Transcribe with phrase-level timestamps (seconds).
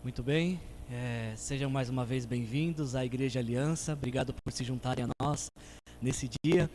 [0.00, 0.60] Muito bem,
[0.92, 3.94] é, sejam mais uma vez bem-vindos à Igreja Aliança.
[3.94, 5.50] Obrigado por se juntarem a nós
[6.00, 6.70] nesse dia.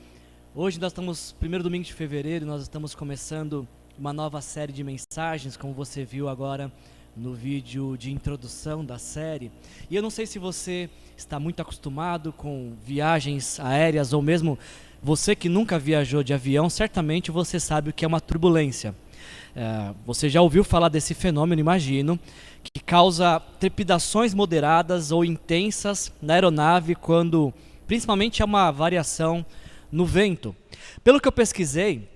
[0.54, 3.66] Hoje nós estamos, primeiro domingo de fevereiro, nós estamos começando
[3.98, 6.70] uma nova série de mensagens, como você viu agora
[7.16, 9.50] no vídeo de introdução da série.
[9.90, 14.60] E eu não sei se você está muito acostumado com viagens aéreas ou mesmo
[15.02, 18.94] você que nunca viajou de avião, certamente você sabe o que é uma turbulência.
[19.56, 22.20] É, você já ouviu falar desse fenômeno, imagino,
[22.64, 27.54] que causa trepidações moderadas ou intensas na aeronave quando,
[27.86, 29.46] principalmente, há uma variação
[29.92, 30.56] no vento.
[31.04, 32.10] Pelo que eu pesquisei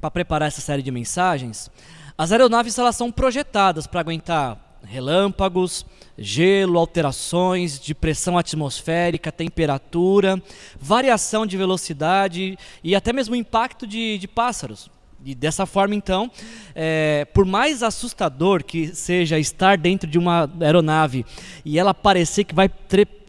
[0.00, 1.70] para preparar essa série de mensagens,
[2.16, 5.86] as aeronaves elas são projetadas para aguentar relâmpagos,
[6.18, 10.42] gelo, alterações de pressão atmosférica, temperatura,
[10.80, 14.90] variação de velocidade e até mesmo impacto de, de pássaros.
[15.24, 16.30] E dessa forma, então,
[16.74, 21.24] é, por mais assustador que seja estar dentro de uma aeronave
[21.64, 22.68] e ela parecer que vai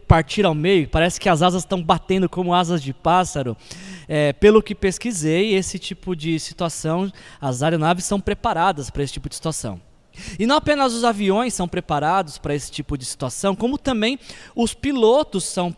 [0.08, 3.56] partir ao meio, parece que as asas estão batendo como asas de pássaro.
[4.08, 9.28] É, pelo que pesquisei, esse tipo de situação, as aeronaves são preparadas para esse tipo
[9.28, 9.80] de situação.
[10.38, 14.18] E não apenas os aviões são preparados para esse tipo de situação, como também
[14.54, 15.74] os pilotos são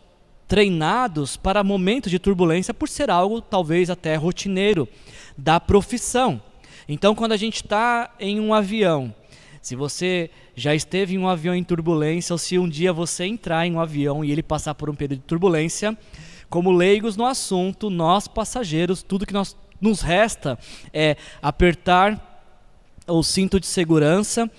[0.47, 4.87] treinados para momentos de turbulência por ser algo talvez até rotineiro
[5.37, 6.41] da profissão.
[6.87, 9.13] Então, quando a gente está em um avião,
[9.61, 13.67] se você já esteve em um avião em turbulência, ou se um dia você entrar
[13.67, 15.97] em um avião e ele passar por um período de turbulência,
[16.49, 20.57] como leigos no assunto, nós passageiros, tudo que nós, nos resta
[20.93, 22.41] é apertar
[23.05, 24.49] o cinto de segurança,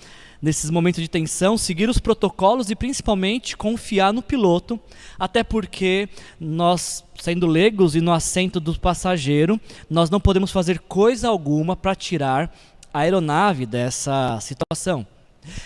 [0.41, 4.79] nesses momentos de tensão, seguir os protocolos e principalmente confiar no piloto,
[5.17, 6.07] até porque
[6.39, 11.95] nós, sendo leigos e no assento do passageiro, nós não podemos fazer coisa alguma para
[11.95, 12.53] tirar
[12.93, 15.05] a aeronave dessa situação.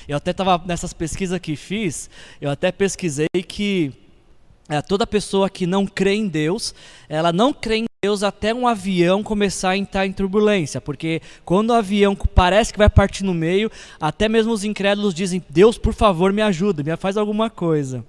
[0.07, 3.91] Eu até estava nessas pesquisas que fiz, eu até pesquisei que
[4.69, 6.73] é, toda pessoa que não crê em Deus,
[7.09, 11.69] ela não crê em Deus até um avião começar a entrar em turbulência, porque quando
[11.69, 15.93] o avião parece que vai partir no meio, até mesmo os incrédulos dizem: Deus, por
[15.93, 18.05] favor, me ajuda, me faz alguma coisa.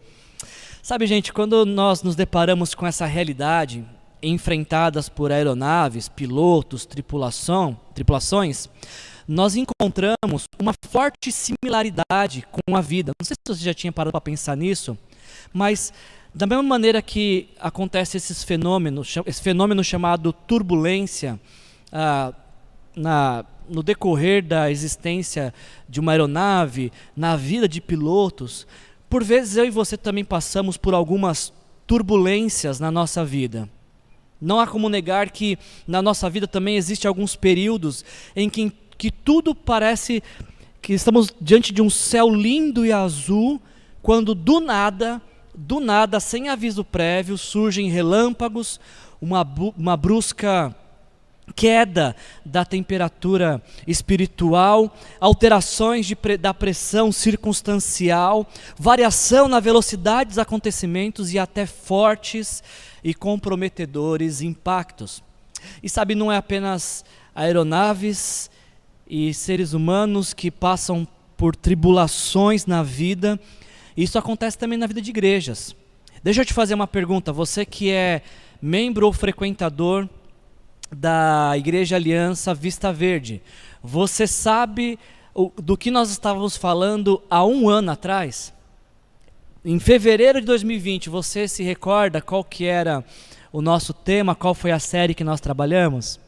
[0.82, 3.84] Sabe, gente, quando nós nos deparamos com essa realidade,
[4.20, 8.68] enfrentadas por aeronaves, pilotos, tripulação, tripulações,
[9.28, 13.12] nós encontramos uma forte similaridade com a vida.
[13.20, 14.98] Não sei se você já tinha parado para pensar nisso,
[15.52, 15.92] mas
[16.34, 21.38] da mesma maneira que acontece esses fenômenos, esse fenômeno chamado turbulência,
[21.92, 22.32] ah,
[22.96, 25.54] na, no decorrer da existência
[25.88, 28.66] de uma aeronave, na vida de pilotos,
[29.08, 31.52] por vezes eu e você também passamos por algumas
[31.86, 33.68] turbulências na nossa vida.
[34.40, 35.56] Não há como negar que
[35.86, 40.20] na nossa vida também existe alguns períodos em que, que tudo parece
[40.82, 43.62] que estamos diante de um céu lindo e azul,
[44.02, 45.22] quando do nada
[45.54, 48.80] do nada, sem aviso prévio, surgem relâmpagos,
[49.20, 50.74] uma, uma brusca
[51.54, 58.46] queda da temperatura espiritual, alterações de, da pressão circunstancial,
[58.78, 62.62] variação na velocidade dos acontecimentos e até fortes
[63.02, 65.22] e comprometedores impactos.
[65.82, 67.04] E sabe, não é apenas
[67.34, 68.50] aeronaves
[69.06, 71.06] e seres humanos que passam
[71.36, 73.38] por tribulações na vida,
[73.96, 75.74] isso acontece também na vida de igrejas.
[76.22, 77.32] Deixa eu te fazer uma pergunta.
[77.32, 78.22] Você que é
[78.60, 80.08] membro ou frequentador
[80.90, 83.42] da Igreja Aliança Vista Verde,
[83.82, 84.98] você sabe
[85.56, 88.52] do que nós estávamos falando há um ano atrás?
[89.64, 93.04] Em fevereiro de 2020, você se recorda qual que era
[93.52, 96.20] o nosso tema, qual foi a série que nós trabalhamos?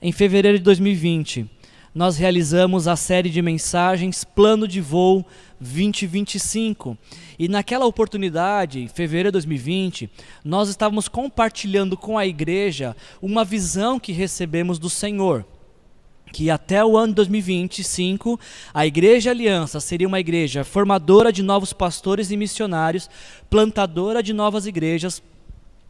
[0.00, 1.50] Em fevereiro de 2020,
[1.96, 5.24] nós realizamos a série de mensagens Plano de Voo
[5.58, 6.94] 2025.
[7.38, 10.10] E naquela oportunidade, em fevereiro de 2020,
[10.44, 15.42] nós estávamos compartilhando com a igreja uma visão que recebemos do Senhor.
[16.34, 18.38] Que até o ano 2025,
[18.74, 23.08] a Igreja Aliança seria uma igreja formadora de novos pastores e missionários,
[23.48, 25.22] plantadora de novas igrejas,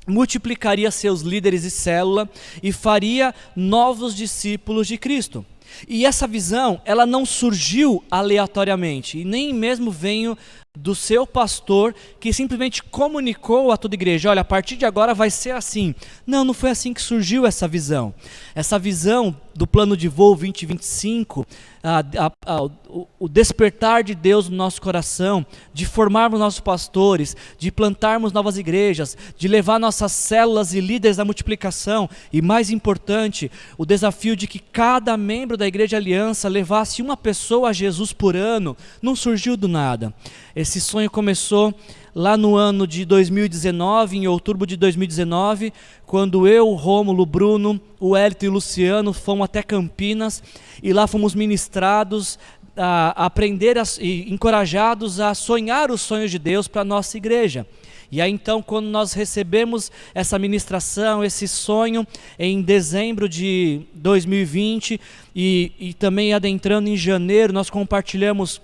[0.06, 2.30] multiplicaria seus líderes e célula
[2.62, 5.44] e faria novos discípulos de Cristo.
[5.88, 10.36] E essa visão, ela não surgiu aleatoriamente, e nem mesmo veio
[10.76, 15.14] do seu pastor que simplesmente comunicou a toda a igreja: olha, a partir de agora
[15.14, 15.94] vai ser assim.
[16.26, 18.14] Não, não foi assim que surgiu essa visão.
[18.54, 21.46] Essa visão do plano de voo 2025,
[21.82, 27.34] a, a, a, o, o despertar de Deus no nosso coração, de formarmos nossos pastores,
[27.58, 33.50] de plantarmos novas igrejas, de levar nossas células e líderes à multiplicação, e mais importante,
[33.78, 38.36] o desafio de que cada membro da Igreja Aliança levasse uma pessoa a Jesus por
[38.36, 40.12] ano, não surgiu do nada.
[40.54, 41.74] Esse sonho começou
[42.14, 45.72] lá no ano de 2019, em outubro de 2019,
[46.06, 50.42] quando eu, Rômulo, Bruno, o Hélito e o Luciano fomos até Campinas
[50.82, 52.38] e lá fomos ministrados
[52.76, 57.66] a aprender a, e encorajados a sonhar os sonhos de Deus para a nossa igreja.
[58.10, 62.06] E aí então, quando nós recebemos essa ministração, esse sonho,
[62.38, 65.00] em dezembro de 2020
[65.34, 68.60] e, e também adentrando em janeiro, nós compartilhamos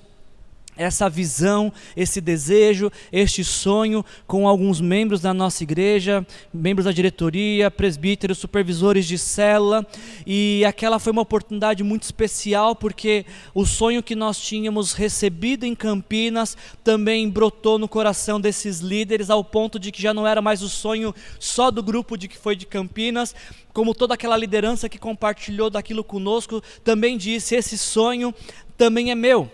[0.76, 7.70] essa visão, esse desejo, este sonho com alguns membros da nossa igreja, membros da diretoria,
[7.70, 9.86] presbíteros, supervisores de cela,
[10.26, 15.74] e aquela foi uma oportunidade muito especial porque o sonho que nós tínhamos recebido em
[15.74, 20.62] Campinas também brotou no coração desses líderes ao ponto de que já não era mais
[20.62, 23.34] o sonho só do grupo de que foi de Campinas,
[23.72, 28.34] como toda aquela liderança que compartilhou daquilo conosco, também disse: esse sonho
[28.76, 29.50] também é meu.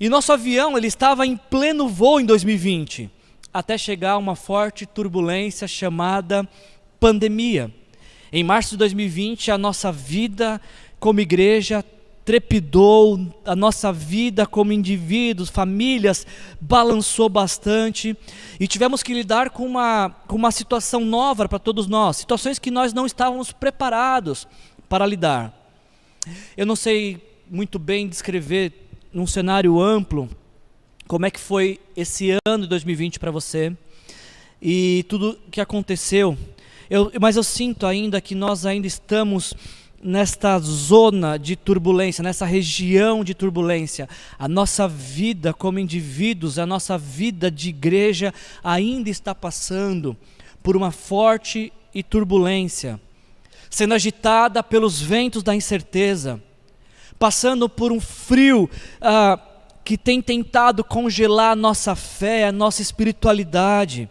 [0.00, 3.10] E nosso avião ele estava em pleno voo em 2020,
[3.52, 6.48] até chegar uma forte turbulência chamada
[7.00, 7.74] pandemia.
[8.32, 10.60] Em março de 2020, a nossa vida
[11.00, 11.84] como igreja
[12.24, 16.26] trepidou, a nossa vida como indivíduos, famílias,
[16.60, 18.16] balançou bastante
[18.60, 22.70] e tivemos que lidar com uma, com uma situação nova para todos nós, situações que
[22.70, 24.46] nós não estávamos preparados
[24.88, 25.52] para lidar.
[26.56, 27.20] Eu não sei
[27.50, 30.28] muito bem descrever num cenário amplo,
[31.06, 33.74] como é que foi esse ano de 2020 para você
[34.60, 36.36] e tudo que aconteceu.
[36.90, 39.54] Eu, mas eu sinto ainda que nós ainda estamos
[40.02, 44.08] nesta zona de turbulência, nessa região de turbulência.
[44.38, 48.32] A nossa vida como indivíduos, a nossa vida de igreja
[48.62, 50.16] ainda está passando
[50.62, 53.00] por uma forte e turbulência,
[53.70, 56.40] sendo agitada pelos ventos da incerteza
[57.18, 58.70] passando por um frio
[59.00, 59.38] ah,
[59.84, 64.08] que tem tentado congelar a nossa fé, a nossa espiritualidade.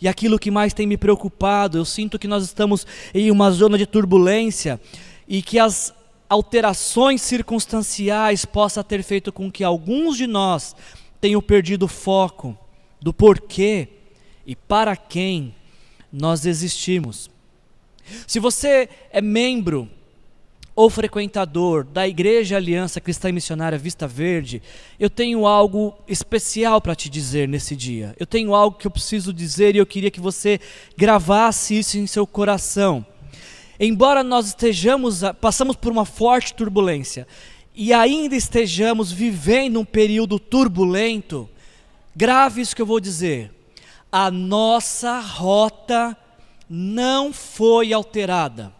[0.00, 3.76] E aquilo que mais tem me preocupado, eu sinto que nós estamos em uma zona
[3.76, 4.80] de turbulência
[5.28, 5.94] e que as
[6.28, 10.74] alterações circunstanciais possam ter feito com que alguns de nós
[11.20, 12.56] tenham perdido o foco
[13.00, 13.88] do porquê
[14.46, 15.54] e para quem
[16.12, 17.30] nós existimos.
[18.26, 19.88] Se você é membro
[20.80, 24.62] ou frequentador da Igreja Aliança Cristã e Missionária Vista Verde,
[24.98, 28.16] eu tenho algo especial para te dizer nesse dia.
[28.18, 30.58] Eu tenho algo que eu preciso dizer e eu queria que você
[30.96, 33.04] gravasse isso em seu coração.
[33.78, 37.28] Embora nós estejamos, passamos por uma forte turbulência
[37.74, 41.46] e ainda estejamos vivendo um período turbulento,
[42.16, 43.52] grave isso que eu vou dizer.
[44.10, 46.16] A nossa rota
[46.70, 48.79] não foi alterada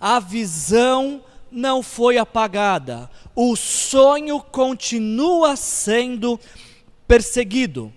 [0.00, 6.40] a visão não foi apagada, o sonho continua sendo
[7.06, 7.92] perseguido.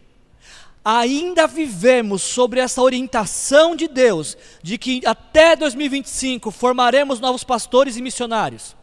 [0.84, 8.02] Ainda vivemos sobre essa orientação de Deus, de que até 2025 formaremos novos pastores e
[8.02, 8.76] missionários.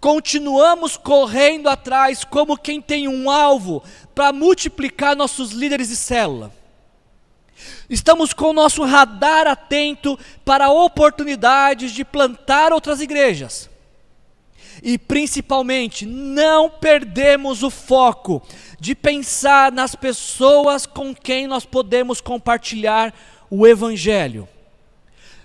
[0.00, 3.82] Continuamos correndo atrás como quem tem um alvo
[4.14, 6.52] para multiplicar nossos líderes de célula.
[7.88, 13.68] Estamos com o nosso radar atento para oportunidades de plantar outras igrejas.
[14.82, 18.42] E principalmente, não perdemos o foco
[18.78, 23.12] de pensar nas pessoas com quem nós podemos compartilhar
[23.50, 24.48] o Evangelho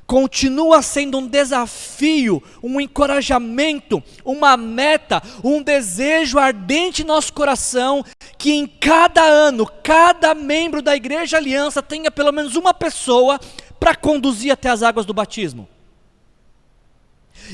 [0.05, 8.03] continua sendo um desafio, um encorajamento, uma meta, um desejo ardente em nosso coração
[8.37, 13.39] que em cada ano, cada membro da Igreja Aliança tenha pelo menos uma pessoa
[13.79, 15.67] para conduzir até as águas do batismo.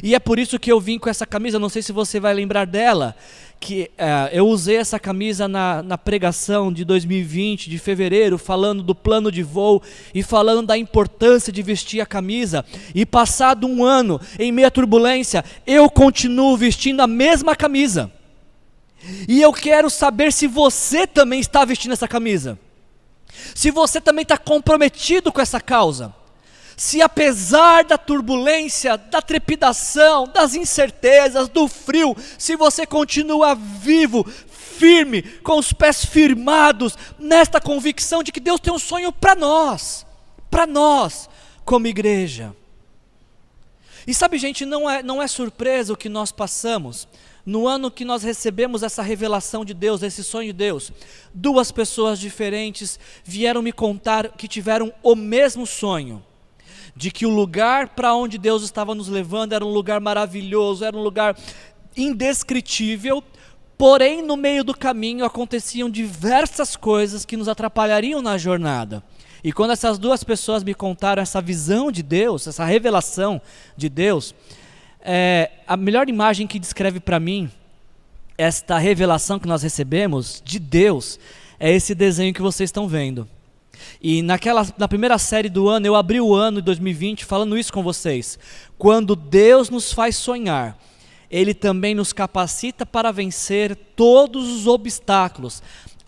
[0.03, 2.33] E é por isso que eu vim com essa camisa, não sei se você vai
[2.33, 3.15] lembrar dela,
[3.59, 8.95] que uh, eu usei essa camisa na, na pregação de 2020, de fevereiro, falando do
[8.95, 9.81] plano de voo
[10.13, 12.63] e falando da importância de vestir a camisa.
[12.95, 18.11] E passado um ano, em meia turbulência, eu continuo vestindo a mesma camisa.
[19.27, 22.57] E eu quero saber se você também está vestindo essa camisa.
[23.55, 26.13] Se você também está comprometido com essa causa
[26.79, 35.21] se apesar da turbulência, da trepidação, das incertezas, do frio, se você continua vivo, firme,
[35.21, 40.05] com os pés firmados nesta convicção de que Deus tem um sonho para nós,
[40.49, 41.29] para nós,
[41.65, 42.55] como igreja.
[44.07, 47.09] E sabe, gente, não é, não é surpresa o que nós passamos.
[47.45, 50.93] No ano que nós recebemos essa revelação de Deus, esse sonho de Deus,
[51.33, 56.23] duas pessoas diferentes vieram me contar que tiveram o mesmo sonho
[56.99, 60.97] de que o lugar para onde Deus estava nos levando era um lugar maravilhoso, era
[60.97, 61.33] um lugar
[61.95, 63.23] indescritível,
[63.77, 69.01] porém no meio do caminho aconteciam diversas coisas que nos atrapalhariam na jornada.
[69.41, 73.41] E quando essas duas pessoas me contaram essa visão de Deus, essa revelação
[73.77, 74.35] de Deus,
[74.99, 77.49] é, a melhor imagem que descreve para mim
[78.37, 81.17] esta revelação que nós recebemos de Deus
[81.57, 83.25] é esse desenho que vocês estão vendo.
[84.01, 87.73] E naquela, na primeira série do ano, eu abri o ano de 2020 falando isso
[87.73, 88.39] com vocês.
[88.77, 90.77] Quando Deus nos faz sonhar,
[91.29, 95.61] Ele também nos capacita para vencer todos os obstáculos,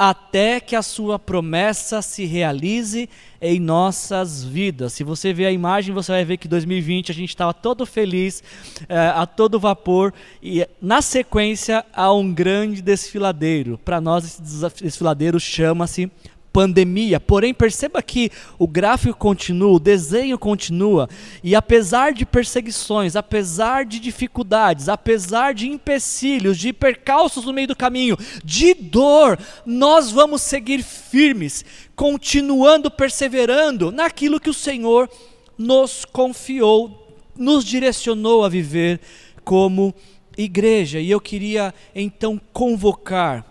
[0.03, 3.07] até que a sua promessa se realize
[3.39, 4.93] em nossas vidas.
[4.93, 8.43] Se você ver a imagem, você vai ver que 2020 a gente estava todo feliz,
[8.89, 10.11] é, a todo vapor,
[10.41, 13.77] e na sequência há um grande desfiladeiro.
[13.85, 16.09] Para nós, esse desfiladeiro chama-se
[16.51, 17.19] pandemia.
[17.19, 21.09] Porém, perceba que o gráfico continua, o desenho continua,
[21.43, 27.75] e apesar de perseguições, apesar de dificuldades, apesar de empecilhos, de percalços no meio do
[27.75, 31.65] caminho, de dor, nós vamos seguir firmes,
[31.95, 35.09] continuando perseverando naquilo que o Senhor
[35.57, 38.99] nos confiou, nos direcionou a viver
[39.43, 39.93] como
[40.37, 40.99] igreja.
[40.99, 43.50] E eu queria então convocar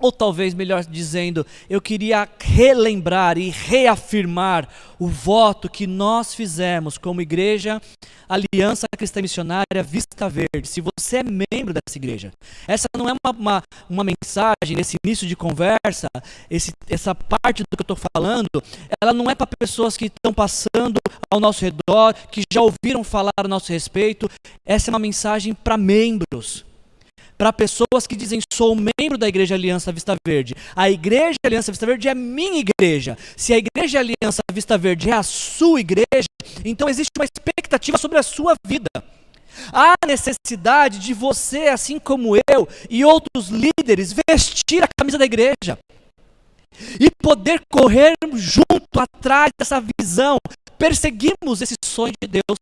[0.00, 7.20] ou talvez melhor dizendo, eu queria relembrar e reafirmar o voto que nós fizemos como
[7.20, 7.80] igreja
[8.28, 10.66] Aliança Cristã Missionária Vista Verde.
[10.66, 12.32] Se você é membro dessa igreja,
[12.66, 16.08] essa não é uma, uma, uma mensagem nesse início de conversa,
[16.50, 18.48] esse, essa parte do que eu estou falando,
[19.00, 20.98] ela não é para pessoas que estão passando
[21.30, 24.28] ao nosso redor, que já ouviram falar a nosso respeito.
[24.64, 26.65] Essa é uma mensagem para membros
[27.36, 30.54] para pessoas que dizem sou membro da Igreja Aliança Vista Verde.
[30.74, 33.16] A Igreja Aliança Vista Verde é minha igreja.
[33.36, 36.28] Se a Igreja Aliança Vista Verde é a sua igreja,
[36.64, 38.88] então existe uma expectativa sobre a sua vida.
[39.72, 45.78] Há necessidade de você, assim como eu e outros líderes, vestir a camisa da igreja
[47.00, 50.36] e poder correr junto atrás dessa visão,
[50.78, 52.58] perseguirmos esse sonho de Deus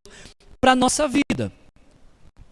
[0.60, 1.52] para a nossa vida.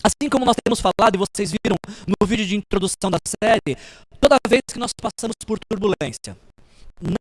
[0.02, 3.76] Assim como nós temos falado, e vocês viram no vídeo de introdução da série,
[4.20, 6.36] toda vez que nós passamos por turbulência,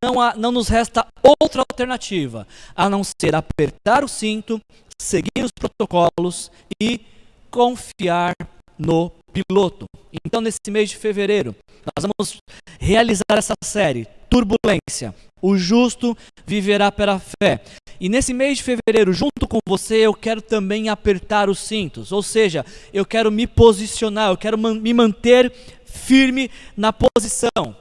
[0.04, 1.08] não, há, não nos resta
[1.42, 4.60] outra alternativa a não ser apertar o cinto,
[5.00, 7.02] seguir os protocolos e
[7.50, 8.34] confiar
[8.78, 9.86] no piloto.
[10.26, 12.38] Então, nesse mês de fevereiro, nós vamos
[12.80, 15.14] realizar essa série, Turbulência.
[15.42, 17.62] O justo viverá pela fé.
[18.02, 22.12] E nesse mês de fevereiro, junto com você, eu quero também apertar os cintos.
[22.12, 25.54] Ou seja, eu quero me posicionar, eu quero me manter
[25.86, 27.76] firme na posição,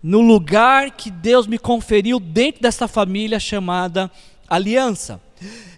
[0.00, 4.08] no lugar que Deus me conferiu dentro dessa família chamada
[4.48, 5.20] aliança.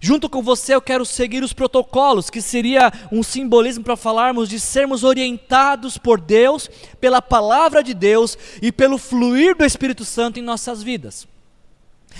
[0.02, 4.60] Junto com você, eu quero seguir os protocolos, que seria um simbolismo para falarmos de
[4.60, 6.68] sermos orientados por Deus,
[7.00, 11.31] pela palavra de Deus e pelo fluir do Espírito Santo em nossas vidas.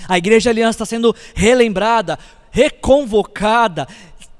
[0.07, 2.17] A Igreja Aliança está sendo relembrada,
[2.51, 3.87] reconvocada,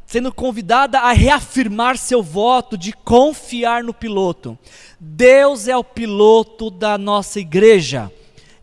[0.06, 4.58] sendo convidada a reafirmar seu voto de confiar no piloto.
[5.00, 8.12] Deus é o piloto da nossa igreja.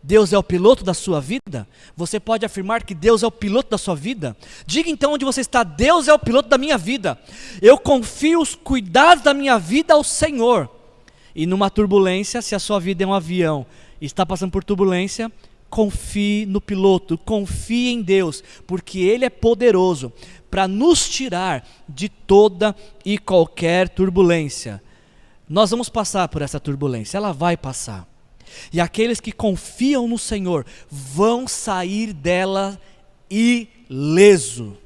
[0.03, 1.67] Deus é o piloto da sua vida?
[1.95, 4.35] Você pode afirmar que Deus é o piloto da sua vida?
[4.65, 7.19] Diga então onde você está: Deus é o piloto da minha vida.
[7.61, 10.69] Eu confio os cuidados da minha vida ao Senhor.
[11.35, 13.65] E numa turbulência, se a sua vida é um avião
[13.99, 15.31] e está passando por turbulência,
[15.71, 20.11] confie no piloto, confie em Deus, porque Ele é poderoso
[20.51, 22.75] para nos tirar de toda
[23.05, 24.83] e qualquer turbulência.
[25.49, 28.05] Nós vamos passar por essa turbulência, ela vai passar.
[28.71, 32.79] E aqueles que confiam no Senhor vão sair dela
[33.29, 34.77] ileso.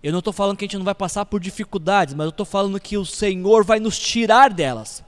[0.00, 2.46] Eu não estou falando que a gente não vai passar por dificuldades, mas eu estou
[2.46, 5.02] falando que o Senhor vai nos tirar delas.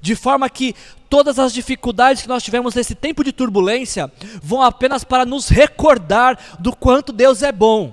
[0.00, 0.74] De forma que
[1.08, 4.10] todas as dificuldades que nós tivemos nesse tempo de turbulência
[4.42, 7.92] vão apenas para nos recordar do quanto Deus é bom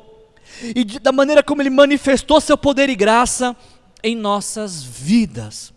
[0.75, 3.55] e de, da maneira como Ele manifestou seu poder e graça
[4.03, 5.74] em nossas vidas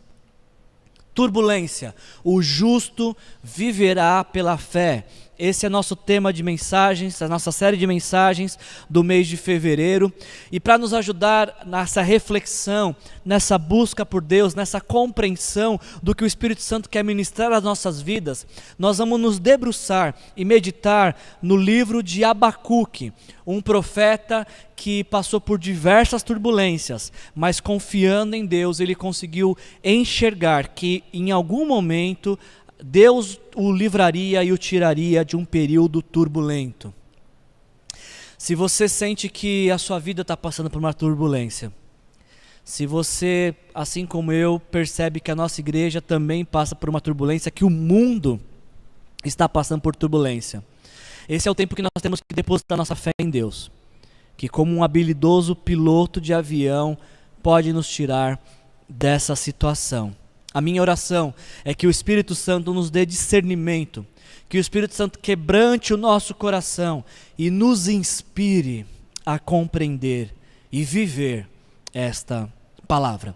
[1.15, 1.95] turbulência.
[2.23, 5.07] O justo viverá pela fé.
[5.37, 8.57] Esse é nosso tema de mensagens, a nossa série de mensagens
[8.89, 10.13] do mês de fevereiro.
[10.51, 16.27] E para nos ajudar nessa reflexão, nessa busca por Deus, nessa compreensão do que o
[16.27, 18.47] Espírito Santo quer ministrar às nossas vidas,
[18.79, 23.13] nós vamos nos debruçar e meditar no livro de Abacuque,
[23.45, 31.03] um profeta que passou por diversas turbulências, mas confiando em Deus, ele conseguiu enxergar que
[31.13, 32.39] em algum momento
[32.87, 36.93] Deus o livraria e o tiraria de um período turbulento.
[38.37, 41.73] Se você sente que a sua vida está passando por uma turbulência,
[42.63, 47.51] se você, assim como eu, percebe que a nossa igreja também passa por uma turbulência,
[47.51, 48.39] que o mundo
[49.25, 50.63] está passando por turbulência,
[51.27, 53.71] esse é o tempo que nós temos que depositar nossa fé em Deus,
[54.37, 56.99] que como um habilidoso piloto de avião
[57.43, 58.39] pode nos tirar
[58.87, 60.15] dessa situação.
[60.55, 61.35] A minha oração
[61.65, 64.07] é que o Espírito Santo nos dê discernimento,
[64.49, 67.05] que o Espírito Santo quebrante o nosso coração
[67.37, 68.87] e nos inspire
[69.27, 70.33] a compreender
[70.71, 71.49] e viver
[71.93, 72.49] esta
[72.87, 73.35] palavra.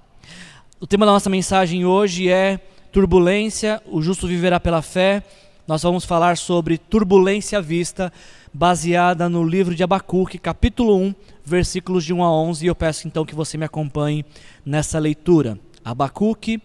[0.79, 2.61] O tema da nossa mensagem hoje é
[2.93, 5.25] turbulência, o justo viverá pela fé.
[5.67, 8.13] Nós vamos falar sobre turbulência à vista,
[8.55, 13.09] baseada no livro de Abacuque, capítulo 1, versículos de 1 a 11, e eu peço
[13.09, 14.25] então que você me acompanhe
[14.65, 15.59] nessa leitura.
[15.85, 16.63] Abacuque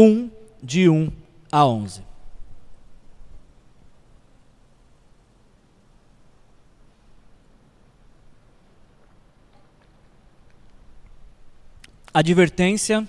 [0.00, 0.30] 1,
[0.62, 1.10] de 1
[1.50, 2.02] a 11.
[12.14, 13.08] Advertência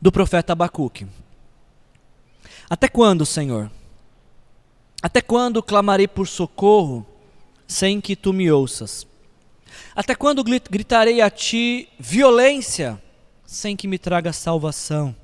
[0.00, 1.06] do profeta Abacuque.
[2.70, 3.70] Até quando, Senhor?
[5.02, 7.06] Até quando clamarei por socorro
[7.66, 9.06] sem que tu me ouças?
[9.94, 12.98] Até quando gritarei a ti violência
[13.44, 15.14] sem que me traga salvação?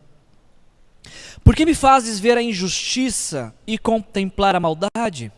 [1.42, 5.30] Por que me fazes ver a injustiça e contemplar a maldade?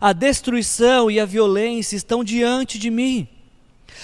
[0.00, 3.28] A destruição e a violência estão diante de mim.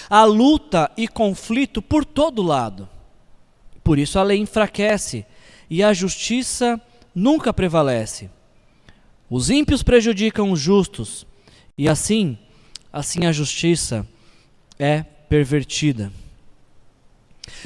[0.09, 2.89] Há luta e conflito por todo lado.
[3.85, 5.27] Por isso a lei enfraquece
[5.69, 6.81] e a justiça
[7.15, 8.31] nunca prevalece.
[9.29, 11.27] Os ímpios prejudicam os justos
[11.77, 12.39] e assim,
[12.93, 14.07] assim a justiça
[14.79, 16.13] é pervertida.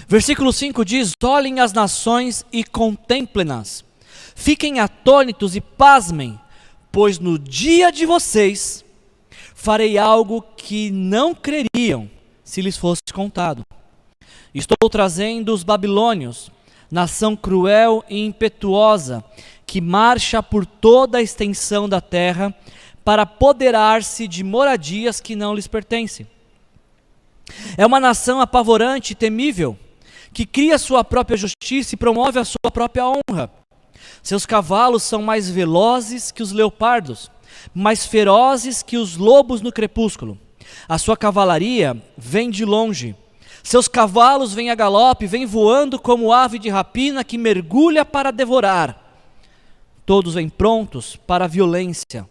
[0.08, 3.84] Versículo 5 diz: Olhem as nações e contemplem-nas.
[4.34, 6.38] Fiquem atônitos e pasmem,
[6.92, 8.84] pois no dia de vocês
[9.54, 12.10] farei algo que não creriam
[12.44, 13.62] se lhes fosse contado.
[14.54, 16.50] Estou trazendo os babilônios,
[16.90, 19.24] nação cruel e impetuosa,
[19.66, 22.54] que marcha por toda a extensão da terra
[23.04, 26.26] para apoderar-se de moradias que não lhes pertencem.
[27.76, 29.78] É uma nação apavorante e temível,
[30.36, 33.50] que cria sua própria justiça e promove a sua própria honra.
[34.22, 37.30] Seus cavalos são mais velozes que os leopardos,
[37.74, 40.38] mais ferozes que os lobos no crepúsculo.
[40.86, 43.16] A sua cavalaria vem de longe.
[43.62, 49.24] Seus cavalos vêm a galope, vêm voando como ave de rapina que mergulha para devorar.
[50.04, 52.28] Todos vêm prontos para a violência.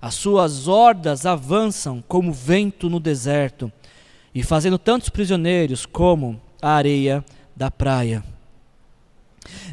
[0.00, 3.70] As suas hordas avançam como vento no deserto
[4.34, 7.22] e fazendo tantos prisioneiros como a areia
[7.54, 8.24] da praia.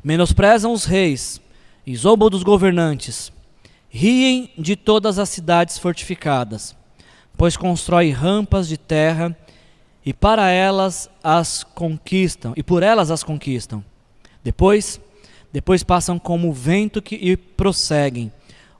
[0.03, 1.39] Menosprezam os reis
[1.87, 3.31] e zombam dos governantes,
[3.89, 6.75] riem de todas as cidades fortificadas,
[7.37, 9.35] pois constrói rampas de terra
[10.05, 13.81] e para elas as conquistam, e por elas as conquistam.
[14.43, 14.99] Depois,
[15.53, 18.33] depois passam como o vento que, e prosseguem,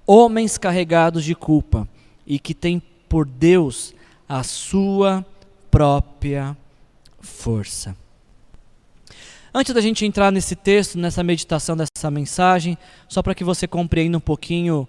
[0.06, 1.88] homens carregados de culpa
[2.28, 3.94] e que têm por Deus
[4.28, 5.26] a sua
[5.70, 6.58] própria
[7.22, 7.96] força.
[9.54, 14.18] Antes da gente entrar nesse texto, nessa meditação dessa mensagem, só para que você compreenda
[14.18, 14.88] um pouquinho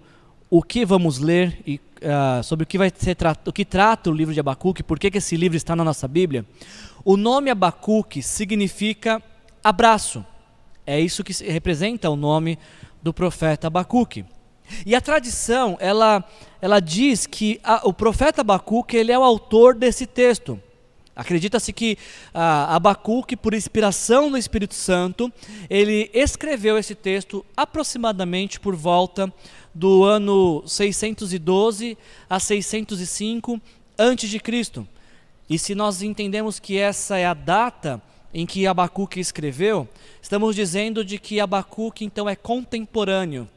[0.49, 4.13] o que vamos ler e uh, sobre o que vai ser o que trata o
[4.13, 6.45] livro de Abacuque, por que, que esse livro está na nossa Bíblia.
[7.03, 9.21] O nome Abacuque significa
[9.63, 10.25] abraço.
[10.85, 12.57] É isso que representa o nome
[13.01, 14.25] do profeta Abacuque.
[14.85, 16.23] E a tradição, ela,
[16.61, 20.59] ela diz que a, o profeta Abacuque ele é o autor desse texto.
[21.15, 21.97] Acredita-se que
[22.33, 25.31] ah, Abacuque, por inspiração do Espírito Santo,
[25.69, 29.31] ele escreveu esse texto aproximadamente por volta
[29.73, 31.97] do ano 612
[32.29, 33.61] a 605
[33.97, 34.87] antes de Cristo.
[35.49, 38.01] E se nós entendemos que essa é a data
[38.33, 39.87] em que Abacuque escreveu,
[40.19, 43.47] estamos dizendo de que Abacuque então é contemporâneo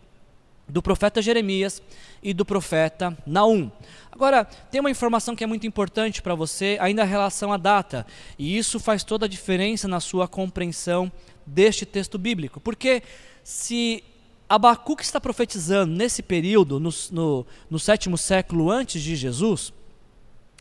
[0.69, 1.83] do profeta Jeremias
[2.23, 3.71] e do profeta Naum.
[4.11, 8.07] Agora, tem uma informação que é muito importante para você, ainda em relação à data,
[8.39, 11.11] e isso faz toda a diferença na sua compreensão
[11.47, 13.03] deste texto bíblico, porque
[13.45, 14.03] se
[14.49, 19.73] Abacuque está profetizando nesse período, no, no, no sétimo século antes de Jesus.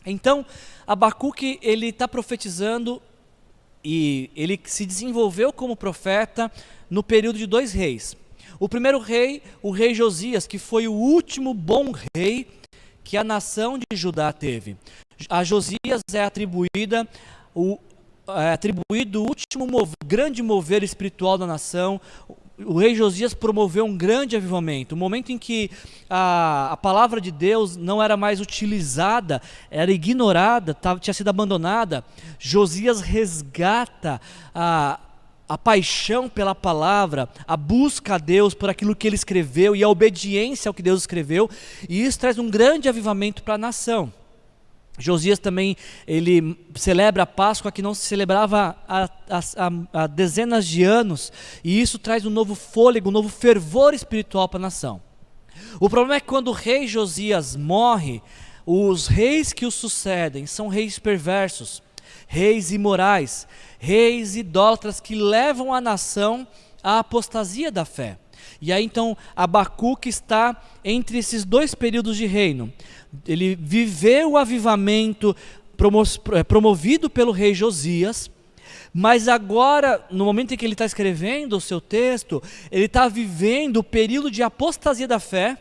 [0.04, 0.44] Então,
[0.86, 3.00] Abacuque ele está profetizando
[3.84, 6.50] e ele se desenvolveu como profeta
[6.90, 8.16] no período de dois reis.
[8.58, 12.48] O primeiro rei, o rei Josias, que foi o último bom rei
[13.04, 14.76] que a nação de Judá teve.
[15.28, 17.08] A Josias é atribuída
[17.54, 17.78] o
[18.28, 19.68] é atribuído o último
[20.04, 22.00] grande mover espiritual da nação,
[22.58, 25.70] o rei Josias promoveu um grande avivamento, um momento em que
[26.08, 32.02] a, a palavra de Deus não era mais utilizada, era ignorada, tava, tinha sido abandonada.
[32.38, 34.20] Josias resgata
[34.54, 34.98] a,
[35.48, 39.88] a paixão pela palavra, a busca a Deus por aquilo que ele escreveu e a
[39.88, 41.48] obediência ao que Deus escreveu,
[41.88, 44.12] e isso traz um grande avivamento para a nação.
[44.98, 50.82] Josias também ele celebra a Páscoa que não se celebrava há, há, há, dezenas de
[50.82, 51.32] anos,
[51.62, 55.00] e isso traz um novo fôlego, um novo fervor espiritual para a nação.
[55.78, 58.22] O problema é que quando o rei Josias morre,
[58.64, 61.82] os reis que o sucedem são reis perversos,
[62.26, 63.46] reis imorais,
[63.78, 66.46] reis idólatras que levam a nação
[66.82, 68.18] à apostasia da fé.
[68.60, 72.72] E aí então Abacuque está entre esses dois períodos de reino.
[73.26, 75.34] Ele viveu o avivamento
[76.32, 78.30] é, promovido pelo rei Josias,
[78.92, 83.78] mas agora, no momento em que ele está escrevendo o seu texto, ele está vivendo
[83.78, 85.58] o período de apostasia da fé,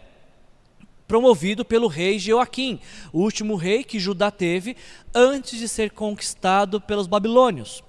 [1.07, 2.79] promovido pelo rei Joaquim,
[3.13, 4.75] o último rei que Judá teve
[5.13, 7.83] antes de ser conquistado pelos babilônios.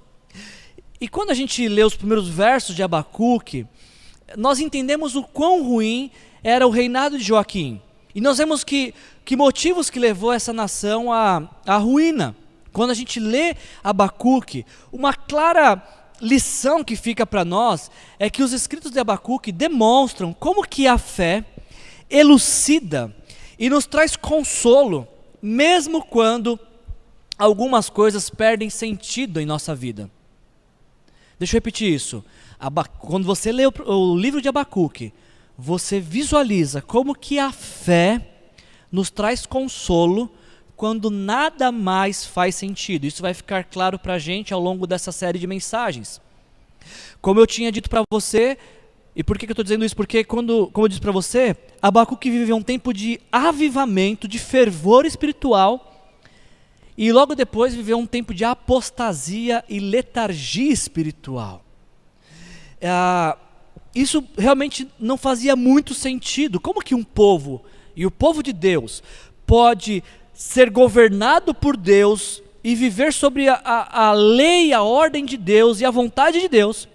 [1.01, 3.67] E quando a gente lê os primeiros versos de Abacuque,
[4.37, 6.11] nós entendemos o quão ruim
[6.43, 7.81] era o reinado de Joaquim.
[8.15, 12.35] E nós vemos que, que motivos que levou essa nação à, à ruína.
[12.73, 15.83] Quando a gente lê Abacuque, uma clara
[16.21, 20.97] lição que fica para nós é que os escritos de Abacuque demonstram como que a
[20.97, 21.45] fé
[22.11, 23.15] elucida
[23.59, 25.07] e nos traz consolo,
[25.41, 26.59] mesmo quando
[27.39, 30.11] algumas coisas perdem sentido em nossa vida.
[31.39, 32.25] Deixa eu repetir isso.
[32.99, 35.13] Quando você lê o, livro de Abacuque,
[35.57, 38.27] você visualiza como que a fé
[38.91, 40.31] nos traz consolo
[40.75, 43.07] quando nada mais faz sentido.
[43.07, 46.21] Isso vai ficar claro para a gente ao longo dessa série de mensagens.
[47.21, 48.57] Como eu tinha dito para você,
[49.17, 49.97] e por que, que eu estou dizendo isso?
[49.97, 55.07] Porque, quando, como eu disse para você, Abacuque viveu um tempo de avivamento, de fervor
[55.07, 56.13] espiritual,
[56.97, 61.67] e logo depois viveu um tempo de apostasia e letargia espiritual
[62.81, 63.37] é,
[63.95, 66.61] isso realmente não fazia muito sentido.
[66.61, 69.03] Como que um povo, e o povo de Deus,
[69.47, 70.03] pode
[70.35, 75.81] ser governado por Deus e viver sobre a, a, a lei, a ordem de Deus
[75.81, 76.89] e a vontade de Deus,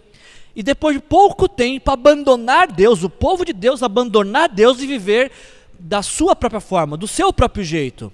[0.55, 5.31] e depois de pouco tempo abandonar Deus, o povo de Deus abandonar Deus e viver
[5.79, 8.11] da sua própria forma, do seu próprio jeito,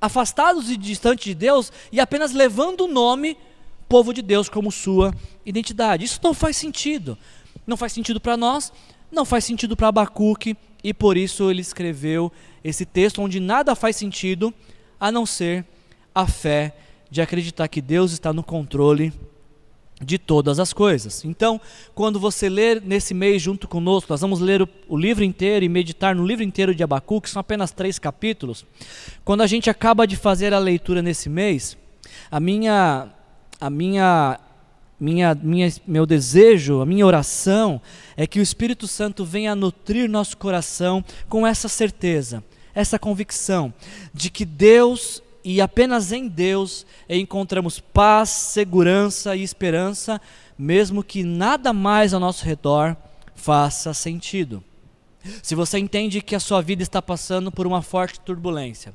[0.00, 3.36] afastados e distantes de Deus e apenas levando o nome
[3.88, 6.04] povo de Deus como sua identidade.
[6.04, 7.16] Isso não faz sentido.
[7.66, 8.72] Não faz sentido para nós,
[9.10, 12.32] não faz sentido para Abacuque, e por isso ele escreveu
[12.64, 14.52] esse texto onde nada faz sentido
[14.98, 15.64] a não ser
[16.14, 16.74] a fé
[17.10, 19.12] de acreditar que Deus está no controle
[20.04, 21.24] de todas as coisas.
[21.24, 21.60] Então,
[21.94, 25.68] quando você ler nesse mês junto conosco, nós vamos ler o, o, livro inteiro e
[25.68, 28.64] meditar no livro inteiro de Abacuque, são apenas três capítulos.
[29.24, 31.76] Quando a gente acaba de fazer a leitura nesse mês,
[32.30, 33.08] a minha
[33.60, 34.40] a minha,
[34.98, 37.80] minha, minha, meu desejo, a minha oração
[38.16, 42.42] é que o Espírito Santo venha nutrir nosso coração com essa certeza,
[42.74, 43.72] essa convicção
[44.12, 50.20] de que Deus e apenas em Deus encontramos paz, segurança e esperança,
[50.58, 52.96] mesmo que nada mais ao nosso redor
[53.34, 54.62] faça sentido.
[55.42, 58.94] Se você entende que a sua vida está passando por uma forte turbulência,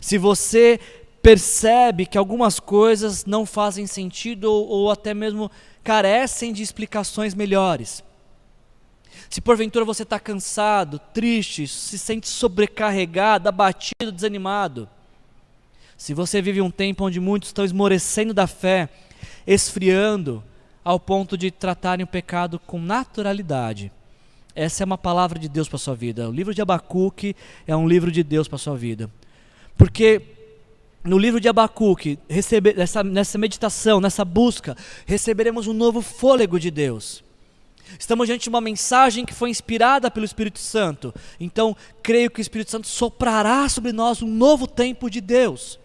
[0.00, 0.78] se você
[1.22, 5.50] percebe que algumas coisas não fazem sentido ou, ou até mesmo
[5.84, 8.02] carecem de explicações melhores.
[9.30, 14.88] Se porventura você está cansado, triste, se sente sobrecarregado, abatido, desanimado,
[16.02, 18.88] se você vive um tempo onde muitos estão esmorecendo da fé,
[19.46, 20.42] esfriando,
[20.82, 23.92] ao ponto de tratarem o pecado com naturalidade,
[24.52, 26.28] essa é uma palavra de Deus para a sua vida.
[26.28, 27.36] O livro de Abacuque
[27.68, 29.08] é um livro de Deus para a sua vida.
[29.78, 30.22] Porque
[31.04, 32.18] no livro de Abacuque,
[32.76, 37.22] nessa, nessa meditação, nessa busca, receberemos um novo fôlego de Deus.
[37.96, 41.14] Estamos diante de uma mensagem que foi inspirada pelo Espírito Santo.
[41.38, 45.80] Então, creio que o Espírito Santo soprará sobre nós um novo tempo de Deus.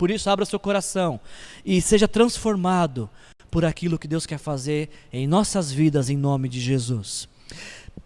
[0.00, 1.20] Por isso, abra seu coração
[1.62, 3.06] e seja transformado
[3.50, 7.28] por aquilo que Deus quer fazer em nossas vidas, em nome de Jesus.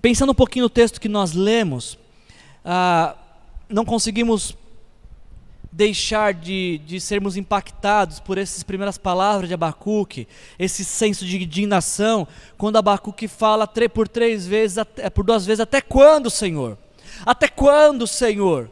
[0.03, 1.97] Pensando um pouquinho no texto que nós lemos,
[2.65, 3.15] ah,
[3.69, 4.57] não conseguimos
[5.71, 10.27] deixar de, de sermos impactados por essas primeiras palavras de Abacuque,
[10.59, 12.27] esse senso de indignação,
[12.59, 16.77] quando Abacuque fala por três vezes, até, por duas vezes, até quando, Senhor?
[17.25, 18.69] Até quando, Senhor?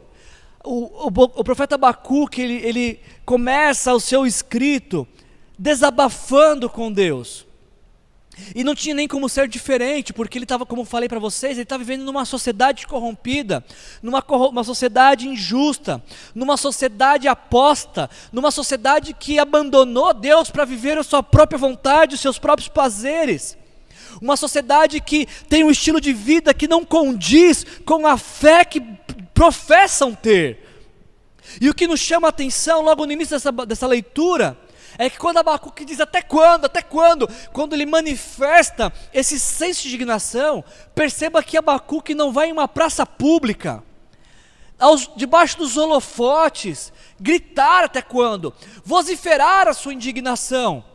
[0.63, 5.07] O, o, o profeta Abacuque, ele, ele começa o seu escrito
[5.57, 7.45] desabafando com Deus.
[8.55, 11.63] E não tinha nem como ser diferente, porque ele estava, como falei para vocês, ele
[11.63, 13.63] estava vivendo numa sociedade corrompida,
[14.01, 21.03] numa uma sociedade injusta, numa sociedade aposta, numa sociedade que abandonou Deus para viver a
[21.03, 23.55] sua própria vontade, os seus próprios prazeres.
[24.23, 28.79] Uma sociedade que tem um estilo de vida que não condiz com a fé que
[29.33, 30.65] professam ter.
[31.59, 34.57] E o que nos chama a atenção logo no início dessa, dessa leitura
[34.97, 39.89] é que quando Abacuque diz até quando, até quando, quando ele manifesta esse senso de
[39.89, 40.63] indignação,
[40.95, 43.83] perceba que Abacuque não vai em uma praça pública,
[44.79, 48.53] aos, debaixo dos holofotes, gritar até quando,
[48.85, 50.92] vociferar a sua indignação.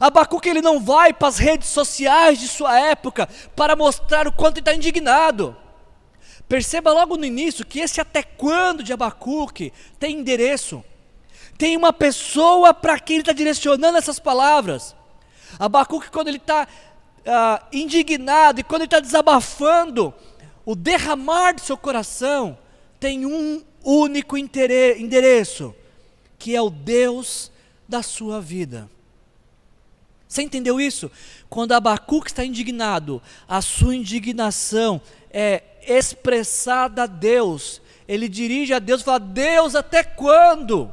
[0.00, 4.58] Abacuque ele não vai para as redes sociais de sua época para mostrar o quanto
[4.58, 5.56] ele está indignado.
[6.48, 10.84] Perceba logo no início que esse até quando de Abacuque tem endereço.
[11.56, 14.94] Tem uma pessoa para quem ele está direcionando essas palavras.
[15.58, 20.12] Abacuque, quando ele está uh, indignado e quando ele está desabafando,
[20.64, 22.58] o derramar do seu coração
[22.98, 25.74] tem um único endereço,
[26.38, 27.50] que é o Deus
[27.88, 28.88] da sua vida.
[30.34, 31.08] Você entendeu isso?
[31.48, 37.80] Quando Abacuque está indignado, a sua indignação é expressada a Deus.
[38.08, 40.92] Ele dirige a Deus e fala: Deus, até quando?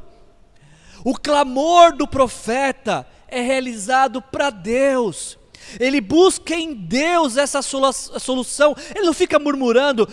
[1.04, 5.36] O clamor do profeta é realizado para Deus.
[5.80, 8.76] Ele busca em Deus essa solução.
[8.94, 10.08] Ele não fica murmurando,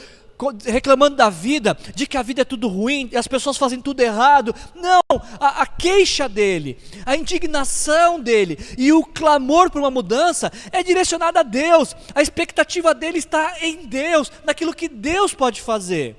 [0.66, 4.56] reclamando da vida, de que a vida é tudo ruim, as pessoas fazem tudo errado.
[4.74, 5.02] Não,
[5.40, 11.42] a, a, queixa dele, a indignação dele e o clamor por uma mudança é direcionada
[11.42, 11.96] a Deus.
[12.16, 16.16] A expectativa dele está em Deus, naquilo que Deus pode fazer.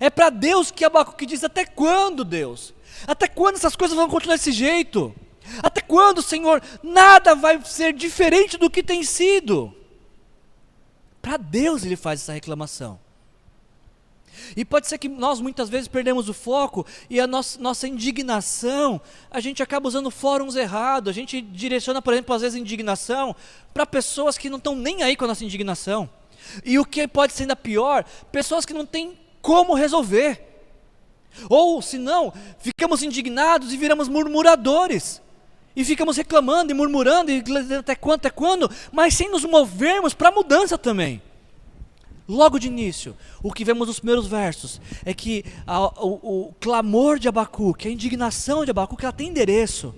[0.00, 2.74] É para Deus que Abacuque diz: até quando, Deus?
[3.06, 5.14] Até quando essas coisas vão continuar desse jeito?
[5.62, 9.74] Até quando, Senhor, nada vai ser diferente do que tem sido?
[11.22, 12.98] Para Deus ele faz essa reclamação.
[14.56, 19.00] E pode ser que nós muitas vezes perdemos o foco e a nossa, nossa indignação,
[19.30, 23.34] a gente acaba usando fóruns errados, a gente direciona, por exemplo, às vezes indignação
[23.72, 26.08] para pessoas que não estão nem aí com a nossa indignação.
[26.64, 30.48] E o que pode ser ainda pior, pessoas que não têm como resolver.
[31.48, 35.22] Ou, se não, ficamos indignados e viramos murmuradores.
[35.76, 37.42] E ficamos reclamando e murmurando, e
[37.78, 41.22] até quando, até quando, mas sem nos movermos para a mudança também.
[42.28, 47.18] Logo de início, o que vemos nos primeiros versos é que a, o, o, clamor
[47.18, 49.94] de Abacuque, a indignação de Abacuque, ela tem endereço.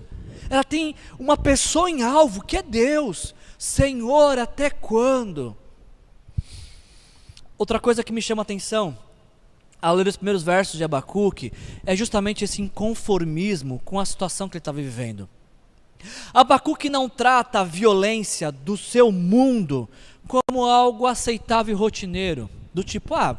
[0.49, 3.35] Ela tem uma pessoa em alvo, que é Deus.
[3.59, 5.57] Senhor, até quando?
[7.59, 8.97] Outra coisa que me chama a atenção
[9.81, 11.53] ao ler os primeiros versos de Abacuque,
[11.87, 15.29] é justamente esse inconformismo com a situação que ele estava vivendo.
[16.33, 19.88] Abacuque não trata a violência do seu mundo
[20.31, 23.37] como algo aceitável e rotineiro, do tipo, ah,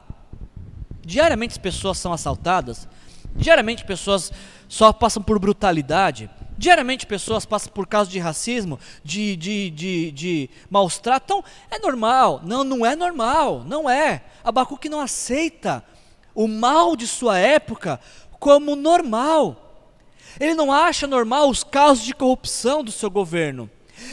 [1.02, 2.86] diariamente as pessoas são assaltadas,
[3.34, 4.30] diariamente pessoas
[4.68, 10.50] só passam por brutalidade, diariamente pessoas passam por causa de racismo, de, de, de, de
[10.70, 12.42] maus tratos, então é normal.
[12.44, 14.24] Não, não é normal, não é.
[14.44, 15.82] Abacuque não aceita
[16.36, 18.02] o mal de sua época
[18.38, 19.88] como normal.
[20.38, 23.70] Ele não acha normal os casos de corrupção do seu governo.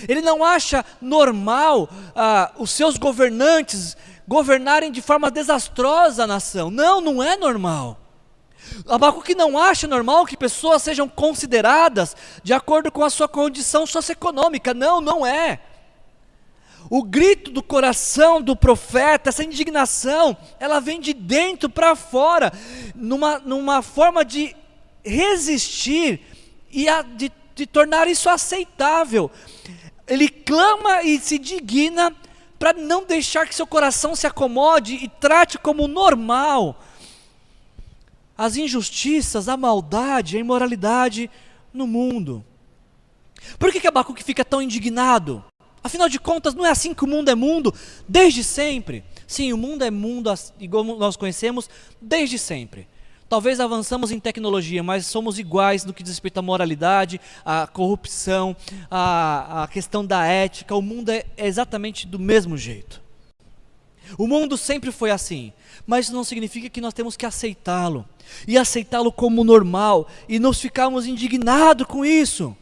[0.09, 3.97] Ele não acha normal ah, os seus governantes
[4.27, 6.71] governarem de forma desastrosa a nação.
[6.71, 7.99] Não, não é normal.
[8.87, 14.75] Abacuque não acha normal que pessoas sejam consideradas de acordo com a sua condição socioeconômica.
[14.75, 15.61] Não, não é.
[16.91, 22.53] O grito do coração do profeta, essa indignação, ela vem de dentro para fora,
[22.95, 24.57] numa, numa forma de
[25.05, 26.21] resistir
[26.71, 29.31] e a, de, de tornar isso aceitável.
[30.07, 32.15] Ele clama e se digna
[32.59, 36.83] para não deixar que seu coração se acomode e trate como normal
[38.37, 41.29] as injustiças, a maldade, a imoralidade
[41.75, 42.45] no mundo.
[43.59, 45.45] Por que, que Abacuque fica tão indignado?
[45.83, 47.75] Afinal de contas, não é assim que o mundo é mundo
[48.09, 49.05] desde sempre.
[49.27, 51.69] Sim, o mundo é mundo igual nós conhecemos
[52.01, 52.87] desde sempre.
[53.29, 58.57] Talvez avançamos em tecnologia, mas somos iguais no que diz respeito à moralidade, à corrupção,
[58.91, 60.75] à, à questão da ética.
[60.75, 63.03] O mundo é exatamente do mesmo jeito.
[64.17, 65.53] O mundo sempre foi assim,
[65.87, 68.09] mas isso não significa que nós temos que aceitá-lo
[68.47, 72.57] e aceitá-lo como normal e nos ficarmos indignados com isso.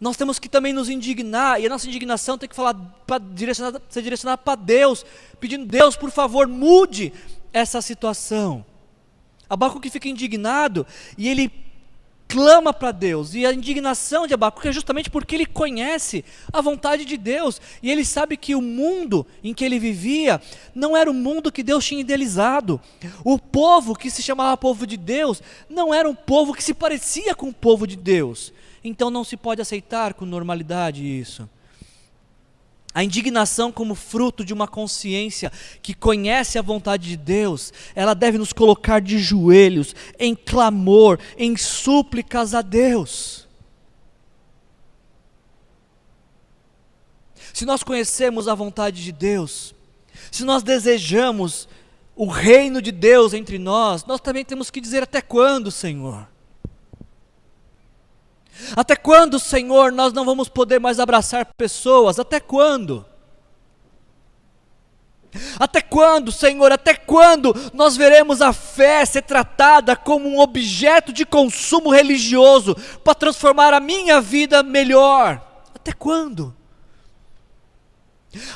[0.00, 2.74] Nós temos que também nos indignar, e a nossa indignação tem que falar
[3.06, 5.06] pra, direcionada, ser direcionada para Deus,
[5.38, 7.12] pedindo, Deus, por favor, mude
[7.52, 8.64] essa situação.
[9.52, 10.86] Abacuque fica indignado
[11.18, 11.52] e ele
[12.26, 13.34] clama para Deus.
[13.34, 17.60] E a indignação de Abacuque é justamente porque ele conhece a vontade de Deus.
[17.82, 20.40] E ele sabe que o mundo em que ele vivia
[20.74, 22.80] não era o mundo que Deus tinha idealizado.
[23.22, 27.34] O povo que se chamava povo de Deus não era um povo que se parecia
[27.34, 28.54] com o povo de Deus.
[28.82, 31.46] Então não se pode aceitar com normalidade isso.
[32.94, 35.50] A indignação, como fruto de uma consciência
[35.80, 41.56] que conhece a vontade de Deus, ela deve nos colocar de joelhos, em clamor, em
[41.56, 43.48] súplicas a Deus.
[47.52, 49.74] Se nós conhecemos a vontade de Deus,
[50.30, 51.68] se nós desejamos
[52.14, 56.31] o reino de Deus entre nós, nós também temos que dizer até quando, Senhor?
[58.76, 62.18] Até quando, Senhor, nós não vamos poder mais abraçar pessoas?
[62.18, 63.04] Até quando?
[65.58, 71.24] Até quando, Senhor, até quando nós veremos a fé ser tratada como um objeto de
[71.24, 75.40] consumo religioso para transformar a minha vida melhor?
[75.74, 76.54] Até quando?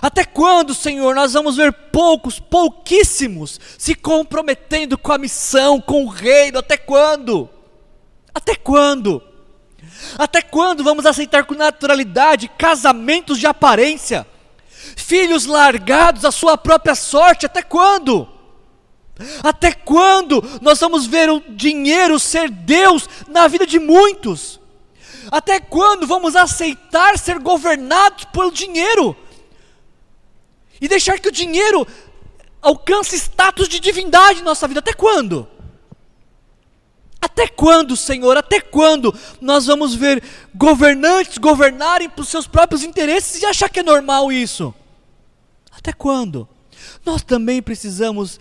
[0.00, 6.08] Até quando, Senhor, nós vamos ver poucos, pouquíssimos, se comprometendo com a missão, com o
[6.08, 6.58] reino?
[6.58, 7.48] Até quando?
[8.34, 9.22] Até quando?
[10.18, 14.26] Até quando vamos aceitar com naturalidade casamentos de aparência?
[14.96, 17.46] Filhos largados à sua própria sorte?
[17.46, 18.28] Até quando?
[19.42, 24.60] Até quando nós vamos ver o dinheiro ser Deus na vida de muitos?
[25.30, 29.16] Até quando vamos aceitar ser governados pelo dinheiro?
[30.80, 31.86] E deixar que o dinheiro
[32.60, 34.80] alcance status de divindade em nossa vida?
[34.80, 35.48] Até quando?
[37.26, 38.36] Até quando, Senhor?
[38.36, 40.22] Até quando nós vamos ver
[40.54, 44.72] governantes governarem por seus próprios interesses e achar que é normal isso?
[45.72, 46.48] Até quando?
[47.04, 48.38] Nós também precisamos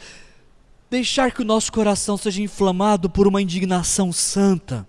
[0.88, 4.88] deixar que o nosso coração seja inflamado por uma indignação santa.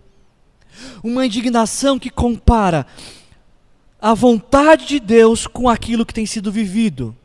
[1.02, 2.86] Uma indignação que compara
[3.98, 7.16] a vontade de Deus com aquilo que tem sido vivido.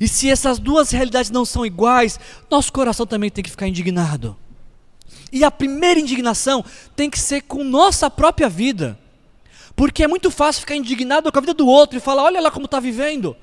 [0.00, 2.18] E se essas duas realidades não são iguais,
[2.50, 4.36] nosso coração também tem que ficar indignado.
[5.34, 8.96] E a primeira indignação tem que ser com nossa própria vida.
[9.74, 12.52] Porque é muito fácil ficar indignado com a vida do outro e falar: olha lá
[12.52, 13.36] como está vivendo.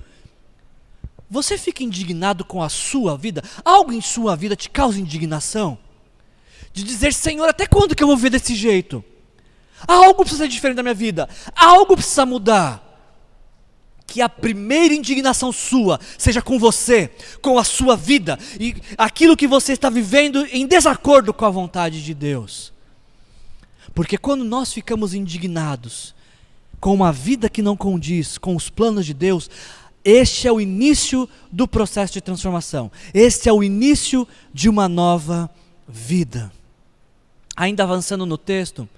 [1.30, 3.44] Você fica indignado com a sua vida?
[3.66, 5.78] Algo em sua vida te causa indignação?
[6.72, 9.04] De dizer, Senhor, até quando que eu vou viver desse jeito?
[9.86, 11.28] Algo precisa ser diferente da minha vida.
[11.54, 12.91] Algo precisa mudar
[14.12, 17.10] que a primeira indignação sua seja com você,
[17.42, 22.04] com a sua vida e aquilo que você está vivendo em desacordo com a vontade
[22.04, 22.74] de Deus.
[23.96, 26.14] Porque quando nós ficamos indignados
[26.78, 29.50] com uma vida que não condiz com os planos de Deus,
[30.04, 32.92] este é o início do processo de transformação.
[33.14, 35.50] Este é o início de uma nova
[35.88, 36.52] vida.
[37.56, 38.90] Ainda avançando no texto,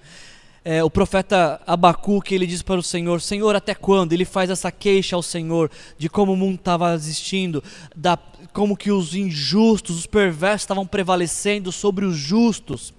[0.64, 4.14] é, o profeta Abacuque, ele diz para o Senhor, Senhor, até quando?
[4.14, 7.62] Ele faz essa queixa ao Senhor de como o mundo estava existindo,
[7.94, 8.16] da,
[8.52, 12.94] como que os injustos, os perversos estavam prevalecendo sobre os justos.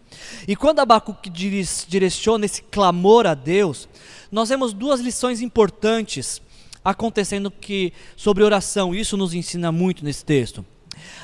[0.47, 1.30] E quando Abacuque
[1.88, 3.89] direciona esse clamor a Deus,
[4.32, 6.41] nós vemos duas lições importantes
[6.84, 10.63] acontecendo que sobre oração, isso nos ensina muito nesse texto.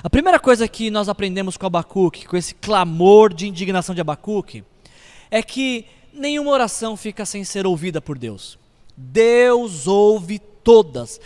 [0.03, 4.63] A primeira coisa que nós aprendemos com Abacuque, com esse clamor de indignação de Abacuque,
[5.29, 8.57] é que nenhuma oração fica sem ser ouvida por Deus.
[8.95, 11.19] Deus ouve todas,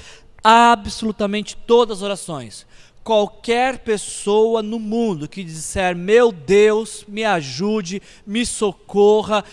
[0.43, 2.65] absolutamente todas as orações.
[3.03, 9.43] Qualquer pessoa no mundo que disser, meu Deus, me ajude, me socorra,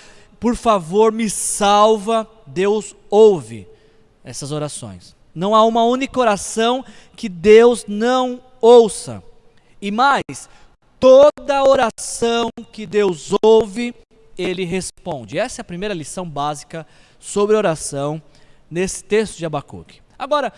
[0.40, 3.68] por favor, me salva, Deus ouve
[4.24, 5.14] essas orações.
[5.34, 6.84] Não há uma única oração
[7.16, 9.22] que Deus não ouça.
[9.80, 10.48] E mais,
[11.00, 13.94] toda oração que Deus ouve,
[14.36, 15.38] ele responde.
[15.38, 16.86] Essa é a primeira lição básica
[17.18, 18.22] sobre oração
[18.70, 20.00] nesse texto de Abacuque.
[20.18, 20.52] Agora,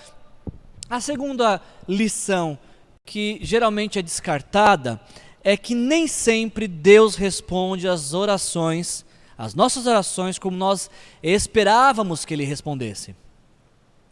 [0.89, 2.59] a segunda lição
[3.05, 5.01] que geralmente é descartada
[5.43, 9.05] é que nem sempre Deus responde às orações,
[9.37, 10.91] às nossas orações, como nós
[11.23, 13.15] esperávamos que Ele respondesse.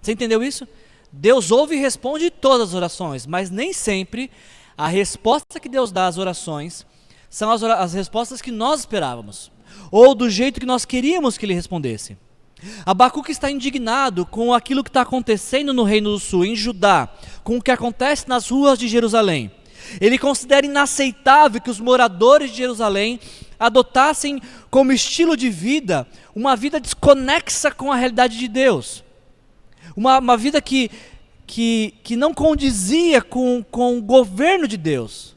[0.00, 0.66] Você entendeu isso?
[1.10, 4.30] Deus ouve e responde todas as orações, mas nem sempre
[4.76, 6.86] a resposta que Deus dá às orações
[7.32, 9.50] são as, as respostas que nós esperávamos,
[9.90, 12.14] ou do jeito que nós queríamos que Ele respondesse.
[12.84, 17.08] Abacuque está indignado com aquilo que está acontecendo no Reino do Sul, em Judá,
[17.42, 19.50] com o que acontece nas ruas de Jerusalém.
[19.98, 23.18] Ele considera inaceitável que os moradores de Jerusalém
[23.58, 24.38] adotassem
[24.70, 26.06] como estilo de vida
[26.36, 29.02] uma vida desconexa com a realidade de Deus.
[29.96, 30.90] Uma, uma vida que,
[31.46, 35.31] que, que não condizia com, com o governo de Deus.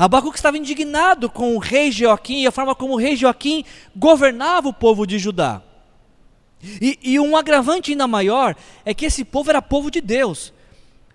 [0.00, 4.66] Abacuque estava indignado com o rei Joaquim e a forma como o rei Joaquim governava
[4.66, 5.60] o povo de Judá.
[6.62, 10.54] E, e, um agravante ainda maior é que esse povo era povo de Deus.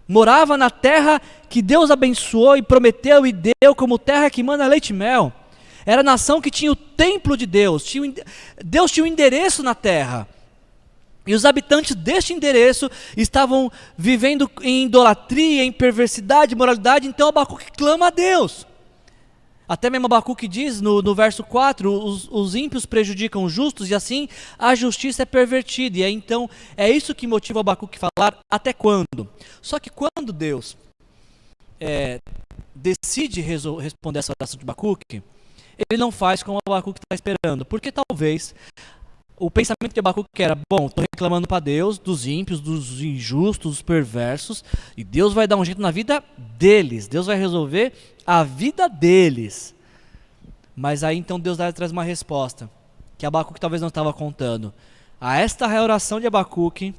[0.07, 1.19] Morava na terra
[1.49, 5.33] que Deus abençoou e prometeu e deu como terra que manda leite e mel.
[5.83, 7.83] Era a nação que tinha o templo de Deus.
[7.85, 8.13] Tinha,
[8.63, 10.27] Deus tinha um endereço na terra.
[11.25, 17.07] E os habitantes deste endereço estavam vivendo em idolatria, em perversidade, imoralidade.
[17.07, 18.63] Então Abacuque clama a Deus.
[19.67, 23.95] Até mesmo Abacuque diz no, no verso 4: os, os, ímpios prejudicam os justos e
[23.95, 25.99] assim a justiça é pervertida.
[25.99, 29.27] E é, então é isso que motiva Abacuque falar até quando.
[29.61, 30.77] Só que quando Deus
[31.79, 32.19] é,
[32.73, 35.23] decide responder essa oração de Abacuque,
[35.89, 38.53] ele não faz como Abacuque está esperando, porque talvez
[39.37, 43.81] o pensamento de Abacuque era: bom, estou reclamando para Deus dos ímpios, dos injustos, dos
[43.81, 44.63] perversos,
[44.95, 46.23] e Deus vai dar um jeito na vida
[46.57, 47.93] deles, Deus vai resolver
[48.25, 49.73] a vida deles.
[50.75, 52.69] Mas aí então Deus traz uma resposta
[53.17, 54.73] que Abacuque talvez não estava contando.
[55.19, 56.93] A esta oração de Abacuque,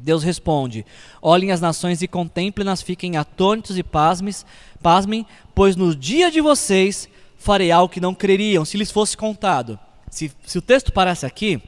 [0.00, 0.84] Deus responde:
[1.20, 4.46] Olhem as nações e contemplem-nas, fiquem atônitos e pasmes,
[4.82, 9.78] pasmem, pois no dia de vocês farei algo que não creriam, se lhes fosse contado.
[10.10, 11.60] Se, se o texto parece aqui,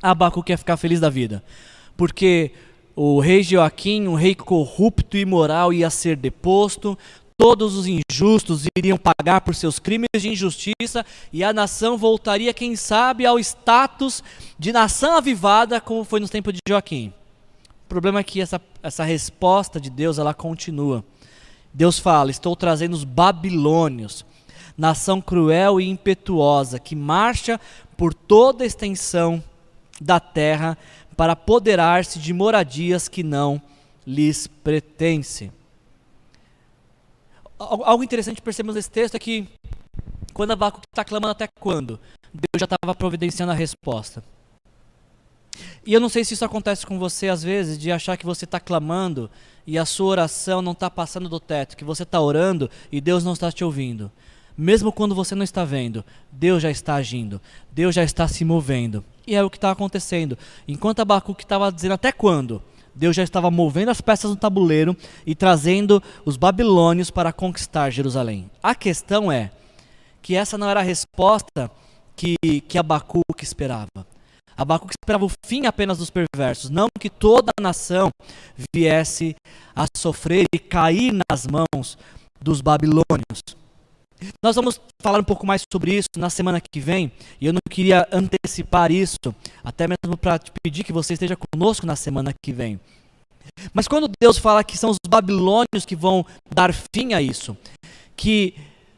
[0.00, 1.44] Abacuque ia ficar feliz da vida.
[1.96, 2.52] Porque
[2.96, 6.96] o rei Joaquim, um rei corrupto e imoral, ia ser deposto,
[7.38, 12.74] todos os injustos iriam pagar por seus crimes de injustiça e a nação voltaria, quem
[12.74, 14.22] sabe, ao status
[14.58, 17.12] de nação avivada, como foi nos tempos de Joaquim.
[17.86, 21.04] O problema é que essa, essa resposta de Deus ela continua.
[21.72, 24.26] Deus fala: Estou trazendo os babilônios
[24.76, 27.60] nação cruel e impetuosa, que marcha
[27.96, 29.42] por toda a extensão
[30.00, 30.78] da terra
[31.16, 33.60] para apoderar-se de moradias que não
[34.06, 35.50] lhes pertencem.
[37.58, 39.48] Algo interessante percebemos nesse texto é que
[40.32, 41.98] quando Abacuque está clamando até quando,
[42.32, 44.22] Deus já estava providenciando a resposta.
[45.84, 48.44] E eu não sei se isso acontece com você às vezes, de achar que você
[48.44, 49.28] está clamando
[49.66, 53.24] e a sua oração não está passando do teto, que você está orando e Deus
[53.24, 54.10] não está te ouvindo.
[54.56, 57.40] Mesmo quando você não está vendo, Deus já está agindo,
[57.72, 59.04] Deus já está se movendo.
[59.26, 60.38] E é o que está acontecendo.
[60.66, 62.62] Enquanto Abacuque estava dizendo até quando,
[62.98, 68.50] Deus já estava movendo as peças no tabuleiro e trazendo os babilônios para conquistar Jerusalém.
[68.60, 69.52] A questão é
[70.20, 71.70] que essa não era a resposta
[72.16, 72.34] que,
[72.66, 74.04] que Abacuque esperava.
[74.56, 78.10] Abacuque esperava o fim apenas dos perversos, não que toda a nação
[78.74, 79.36] viesse
[79.76, 81.96] a sofrer e cair nas mãos
[82.42, 83.56] dos babilônios.
[84.42, 87.60] Nós vamos falar um pouco mais sobre isso na semana que vem, e eu não
[87.70, 92.52] queria antecipar isso, até mesmo para te pedir que você esteja conosco na semana que
[92.52, 92.80] vem.
[93.72, 97.56] Mas quando Deus fala que são os babilônios que vão dar fim a isso,
[98.16, 98.54] que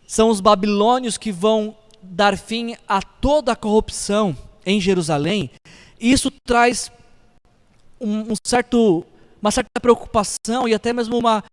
[0.07, 5.51] são os babilônios que vão dar fim a toda a corrupção em Jerusalém,
[6.01, 6.91] isso traz
[8.01, 9.05] um, um certo,
[9.41, 11.45] uma certa preocupação e até mesmo uma,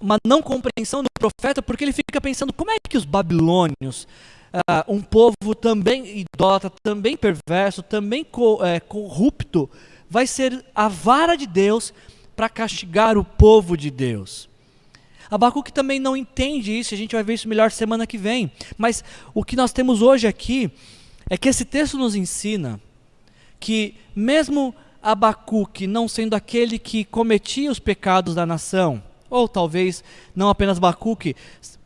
[0.00, 4.08] uma não compreensão do profeta, porque ele fica pensando como é que os babilônios,
[4.54, 9.68] uh, um povo também idólatra, também perverso, também co é, corrupto,
[10.08, 11.92] vai ser a vara de Deus
[12.34, 14.48] para castigar o povo de Deus.
[15.30, 18.50] Abacuque também não entende isso, a gente vai ver isso melhor semana que vem.
[18.76, 20.72] Mas o que nós temos hoje aqui
[21.28, 22.80] é que esse texto nos ensina
[23.60, 30.02] que, mesmo Abacuque não sendo aquele que cometia os pecados da nação, ou talvez
[30.34, 31.34] não apenas Bacuque,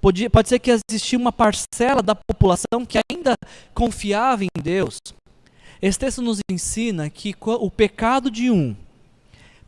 [0.00, 3.34] pode, pode ser que existia uma parcela da população que ainda
[3.74, 4.98] confiava em Deus.
[5.80, 8.74] Esse texto nos ensina que o pecado de um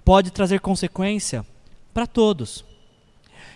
[0.05, 1.45] pode trazer consequência
[1.93, 2.65] para todos.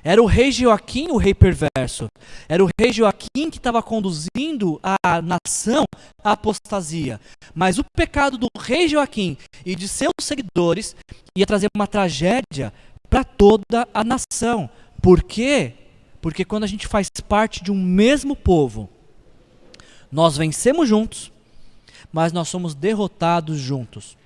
[0.03, 2.07] Era o rei Joaquim o rei perverso.
[2.49, 5.85] Era o rei Joaquim que estava conduzindo a nação
[6.23, 7.21] à apostasia.
[7.55, 10.97] Mas o pecado do rei Joaquim e de seus seguidores
[11.37, 12.73] ia trazer uma tragédia
[13.11, 14.71] para toda a nação.
[15.03, 15.75] Por quê?
[16.21, 18.89] Porque quando a gente faz parte de um mesmo povo,
[20.11, 21.33] nós vencemos juntos,
[22.13, 24.17] mas nós somos derrotados juntos.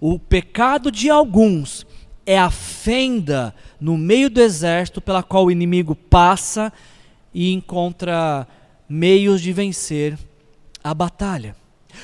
[0.00, 1.86] O pecado de alguns
[2.26, 6.72] é a fenda no meio do exército pela qual o inimigo passa
[7.32, 8.46] e encontra
[8.88, 10.18] meios de vencer
[10.82, 11.56] a batalha.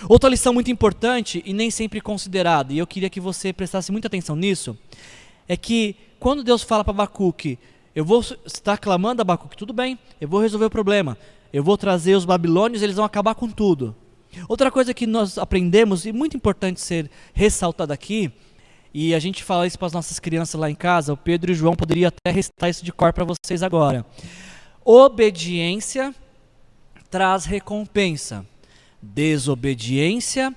[0.08, 4.08] Outra lição muito importante e nem sempre considerada, e eu queria que você prestasse muita
[4.08, 4.78] atenção nisso,
[5.48, 7.58] é que quando Deus fala para Abacuque,
[7.94, 11.16] eu vou estar clamando a Abacuque, tudo bem, eu vou resolver o problema,
[11.52, 13.96] eu vou trazer os babilônios, eles vão acabar com tudo.
[14.46, 18.30] Outra coisa que nós aprendemos, e muito importante ser ressaltado aqui,
[18.92, 21.54] e a gente fala isso para as nossas crianças lá em casa, o Pedro e
[21.54, 24.04] o João poderiam até recitar isso de cor para vocês agora.
[24.84, 26.14] Obediência
[27.10, 28.44] traz recompensa.
[29.00, 30.54] Desobediência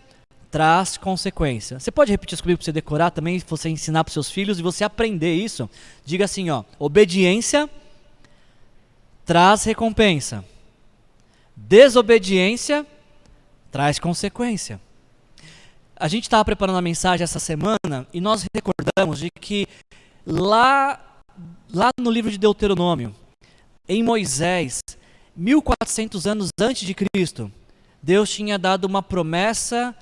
[0.54, 1.80] traz consequência.
[1.80, 4.62] Você pode repetir isso comigo para você decorar também, você ensinar para seus filhos e
[4.62, 5.68] você aprender isso?
[6.06, 7.68] Diga assim, ó, obediência
[9.26, 10.46] traz recompensa.
[11.56, 12.86] Desobediência
[13.72, 14.80] traz consequência.
[15.96, 19.68] A gente estava preparando a mensagem essa semana e nós recordamos de que
[20.24, 21.24] lá,
[21.74, 23.16] lá no livro de Deuteronômio,
[23.90, 24.82] em Moisés,
[25.36, 27.52] 1400 anos antes de Cristo,
[28.04, 29.96] Deus tinha dado uma promessa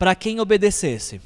[0.00, 1.20] para quem obedecesse.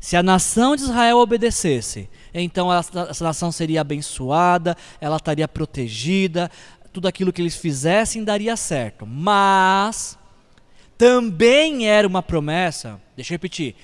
[0.00, 6.50] Se a nação de Israel obedecesse, então essa nação seria abençoada, ela estaria protegida,
[6.92, 9.06] tudo aquilo que eles fizessem daria certo.
[9.06, 10.18] Mas
[10.96, 13.76] também era uma promessa, deixa eu repetir,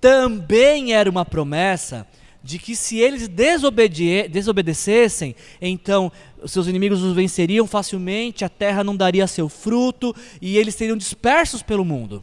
[0.00, 2.06] também era uma promessa
[2.44, 6.12] de que se eles desobede desobedecessem, então
[6.46, 11.60] seus inimigos os venceriam facilmente, a terra não daria seu fruto e eles seriam dispersos
[11.60, 12.22] pelo mundo.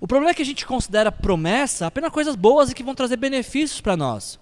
[0.00, 3.16] O problema é que a gente considera promessa apenas coisas boas e que vão trazer
[3.16, 4.38] benefícios para nós.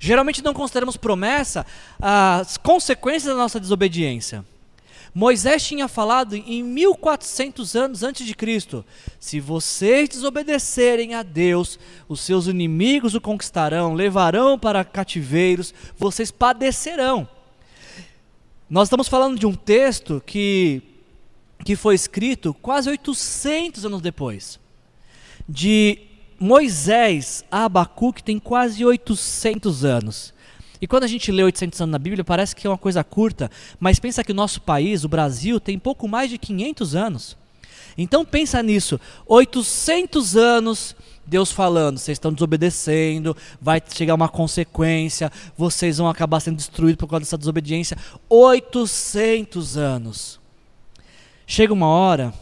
[0.00, 1.66] Geralmente não consideramos promessa
[2.00, 4.44] as consequências da nossa desobediência.
[5.14, 8.84] Moisés tinha falado em 1400 anos antes de Cristo:
[9.18, 11.78] se vocês desobedecerem a Deus,
[12.08, 17.28] os seus inimigos o conquistarão, levarão para cativeiros, vocês padecerão.
[18.68, 20.82] Nós estamos falando de um texto que,
[21.64, 24.60] que foi escrito quase 800 anos depois.
[25.48, 25.98] De
[26.38, 30.34] Moisés a Abacuque tem quase 800 anos.
[30.80, 33.50] E quando a gente lê 800 anos na Bíblia, parece que é uma coisa curta,
[33.80, 37.36] mas pensa que o nosso país, o Brasil, tem pouco mais de 500 anos.
[37.96, 40.94] Então pensa nisso, 800 anos
[41.28, 47.06] Deus falando, vocês estão desobedecendo, vai chegar uma consequência, vocês vão acabar sendo destruídos por
[47.06, 47.98] causa dessa desobediência.
[48.30, 50.40] 800 anos.
[51.46, 52.32] Chega uma hora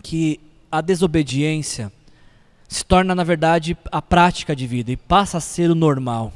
[0.00, 0.38] que
[0.70, 1.92] a desobediência
[2.68, 6.32] se torna, na verdade, a prática de vida e passa a ser o normal.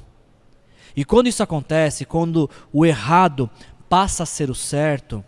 [0.97, 3.49] E quando isso acontece, quando o errado
[3.89, 5.23] passa a ser o certo,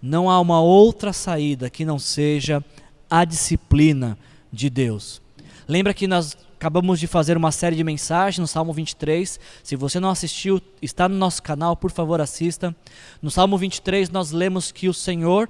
[0.00, 2.64] não há uma outra saída que não seja
[3.08, 4.18] a disciplina
[4.52, 5.20] de Deus.
[5.68, 9.38] Lembra que nós acabamos de fazer uma série de mensagens no Salmo 23.
[9.62, 12.74] Se você não assistiu, está no nosso canal, por favor, assista.
[13.20, 15.48] No Salmo 23 nós lemos que o Senhor,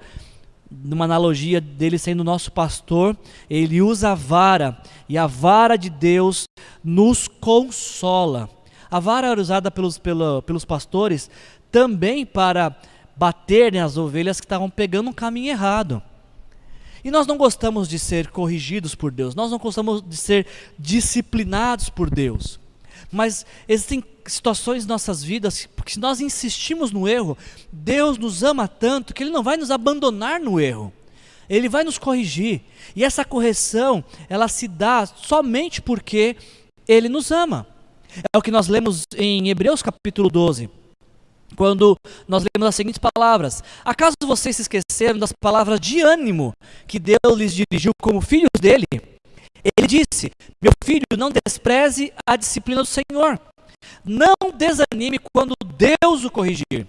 [0.71, 3.17] numa analogia dele sendo nosso pastor,
[3.49, 6.45] ele usa a vara e a vara de Deus
[6.83, 8.49] nos consola.
[8.91, 11.31] A vara era usada pelos, pelo, pelos pastores
[11.71, 12.77] também para
[13.17, 16.03] bater nas ovelhas que estavam pegando um caminho errado.
[17.05, 20.47] E nós não gostamos de ser corrigidos por Deus, nós não gostamos de ser
[20.79, 22.59] disciplinados por Deus.
[23.17, 27.37] Mas existem situações em nossas vidas, porque se nós insistimos no erro,
[27.73, 30.93] Deus nos ama tanto que Ele não vai nos abandonar no erro.
[31.49, 32.61] Ele vai nos corrigir.
[32.95, 36.37] E essa correção, ela se dá somente porque
[36.87, 37.67] Ele nos ama.
[38.35, 40.69] É o que nós lemos em Hebreus capítulo 12,
[41.57, 41.97] quando
[42.29, 46.53] nós lemos as seguintes palavras: Acaso vocês se esqueceram das palavras de ânimo
[46.87, 48.85] que Deus lhes dirigiu como filhos dele?
[49.65, 50.31] Ele disse:
[50.61, 53.41] Meu filho, não despreze a disciplina do Senhor.
[54.05, 56.87] Não desanime quando Deus o corrigir,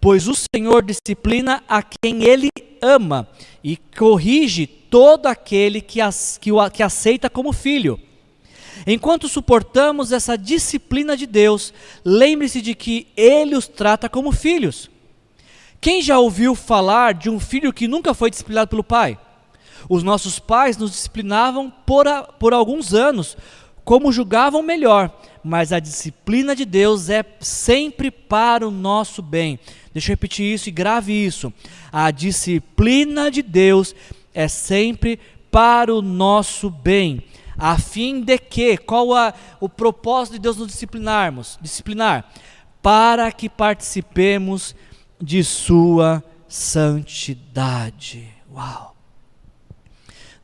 [0.00, 2.50] pois o Senhor disciplina a quem ele
[2.80, 3.28] ama
[3.62, 8.00] e corrige todo aquele que, as, que, o, que aceita como filho.
[8.86, 14.88] Enquanto suportamos essa disciplina de Deus, lembre-se de que Ele os trata como filhos.
[15.80, 19.18] Quem já ouviu falar de um filho que nunca foi disciplinado pelo pai?
[19.88, 23.36] Os nossos pais nos disciplinavam por, a, por alguns anos,
[23.84, 25.10] como julgavam melhor,
[25.42, 29.58] mas a disciplina de Deus é sempre para o nosso bem.
[29.92, 31.52] Deixa eu repetir isso e grave isso.
[31.90, 33.94] A disciplina de Deus
[34.34, 35.18] é sempre
[35.50, 37.24] para o nosso bem
[37.58, 41.58] a fim de que, qual a, o propósito de Deus nos disciplinarmos?
[41.60, 42.30] Disciplinar,
[42.80, 44.76] para que participemos
[45.20, 48.28] de sua santidade.
[48.54, 48.87] Uau!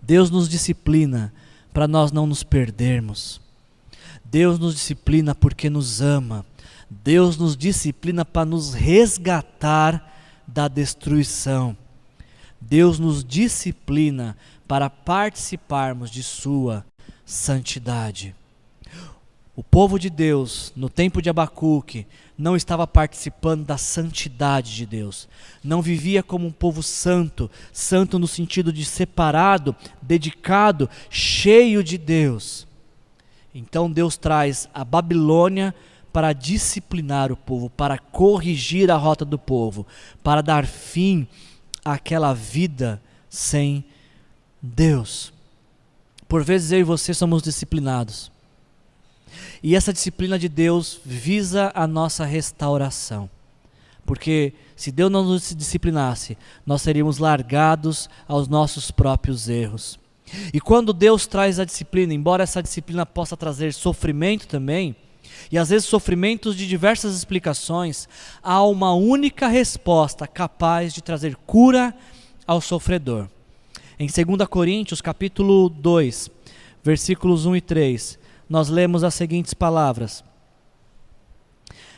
[0.06, 1.32] Deus nos disciplina
[1.72, 3.40] para nós não nos perdermos.
[4.22, 6.44] Deus nos disciplina porque nos ama.
[6.90, 10.12] Deus nos disciplina para nos resgatar
[10.46, 11.74] da destruição.
[12.60, 14.36] Deus nos disciplina
[14.68, 16.84] para participarmos de Sua
[17.24, 18.34] santidade.
[19.56, 25.28] O povo de Deus, no tempo de Abacuque, não estava participando da santidade de Deus.
[25.62, 32.66] Não vivia como um povo santo, santo no sentido de separado, dedicado, cheio de Deus.
[33.54, 35.72] Então Deus traz a Babilônia
[36.12, 39.86] para disciplinar o povo, para corrigir a rota do povo,
[40.20, 41.28] para dar fim
[41.84, 43.00] àquela vida
[43.30, 43.84] sem
[44.60, 45.32] Deus.
[46.26, 48.33] Por vezes eu e você somos disciplinados
[49.64, 53.30] e essa disciplina de Deus visa a nossa restauração.
[54.04, 56.36] Porque se Deus não nos disciplinasse,
[56.66, 59.98] nós seríamos largados aos nossos próprios erros.
[60.52, 64.94] E quando Deus traz a disciplina, embora essa disciplina possa trazer sofrimento também,
[65.50, 68.06] e às vezes sofrimentos de diversas explicações,
[68.42, 71.96] há uma única resposta capaz de trazer cura
[72.46, 73.28] ao sofredor.
[73.98, 76.30] Em 2 Coríntios, capítulo 2,
[76.82, 80.24] versículos 1 e 3, nós lemos as seguintes palavras: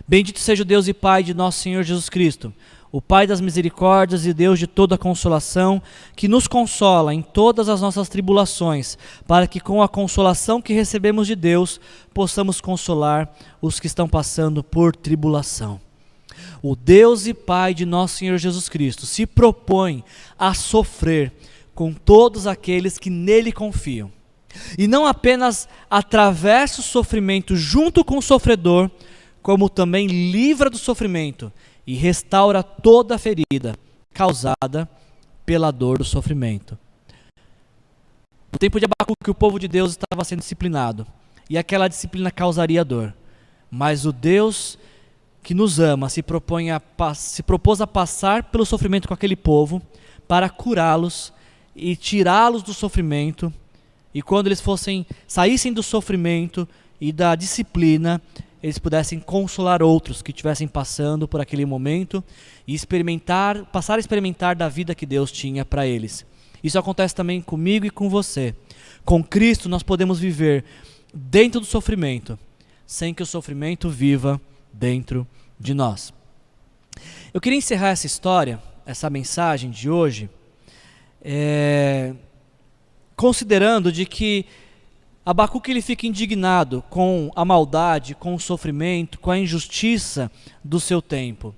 [0.06, 2.52] Bendito seja o Deus e Pai de nosso Senhor Jesus Cristo,
[2.92, 5.82] o Pai das misericórdias e Deus de toda consolação,
[6.14, 11.26] que nos consola em todas as nossas tribulações, para que com a consolação que recebemos
[11.26, 11.80] de Deus,
[12.14, 15.80] possamos consolar os que estão passando por tribulação.
[16.62, 20.04] O Deus e Pai de nosso Senhor Jesus Cristo se propõe
[20.38, 21.32] a sofrer
[21.74, 24.15] com todos aqueles que nele confiam
[24.78, 28.90] e não apenas atravessa o sofrimento junto com o sofredor,
[29.42, 31.52] como também livra do sofrimento
[31.86, 33.76] e restaura toda a ferida
[34.12, 34.88] causada
[35.44, 36.76] pela dor do sofrimento.
[38.52, 41.06] No tempo de Abacuque, o povo de Deus estava sendo disciplinado,
[41.48, 43.14] e aquela disciplina causaria dor.
[43.70, 44.78] Mas o Deus
[45.42, 46.82] que nos ama se, propõe a,
[47.14, 49.80] se propôs a passar pelo sofrimento com aquele povo
[50.26, 51.32] para curá-los
[51.74, 53.52] e tirá-los do sofrimento
[54.16, 56.66] e quando eles fossem saíssem do sofrimento
[56.98, 58.18] e da disciplina,
[58.62, 62.24] eles pudessem consolar outros que estivessem passando por aquele momento
[62.66, 66.24] e experimentar, passar a experimentar da vida que Deus tinha para eles.
[66.64, 68.54] Isso acontece também comigo e com você.
[69.04, 70.64] Com Cristo nós podemos viver
[71.12, 72.38] dentro do sofrimento,
[72.86, 74.40] sem que o sofrimento viva
[74.72, 75.26] dentro
[75.60, 76.10] de nós.
[77.34, 80.30] Eu queria encerrar essa história, essa mensagem de hoje,
[81.20, 82.14] é,
[83.16, 84.44] considerando de que
[85.24, 90.30] Abacuque ele fica indignado com a maldade, com o sofrimento, com a injustiça
[90.62, 91.54] do seu tempo.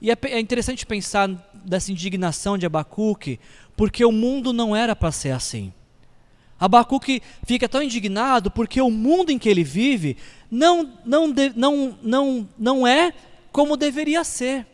[0.00, 1.28] E é, é interessante pensar
[1.64, 3.40] dessa indignação de Abacuque,
[3.76, 5.72] porque o mundo não era para ser assim.
[6.60, 10.16] Abacuque fica tão indignado porque o mundo em que ele vive
[10.48, 13.12] não, não, não, não, não é
[13.50, 14.64] como deveria ser.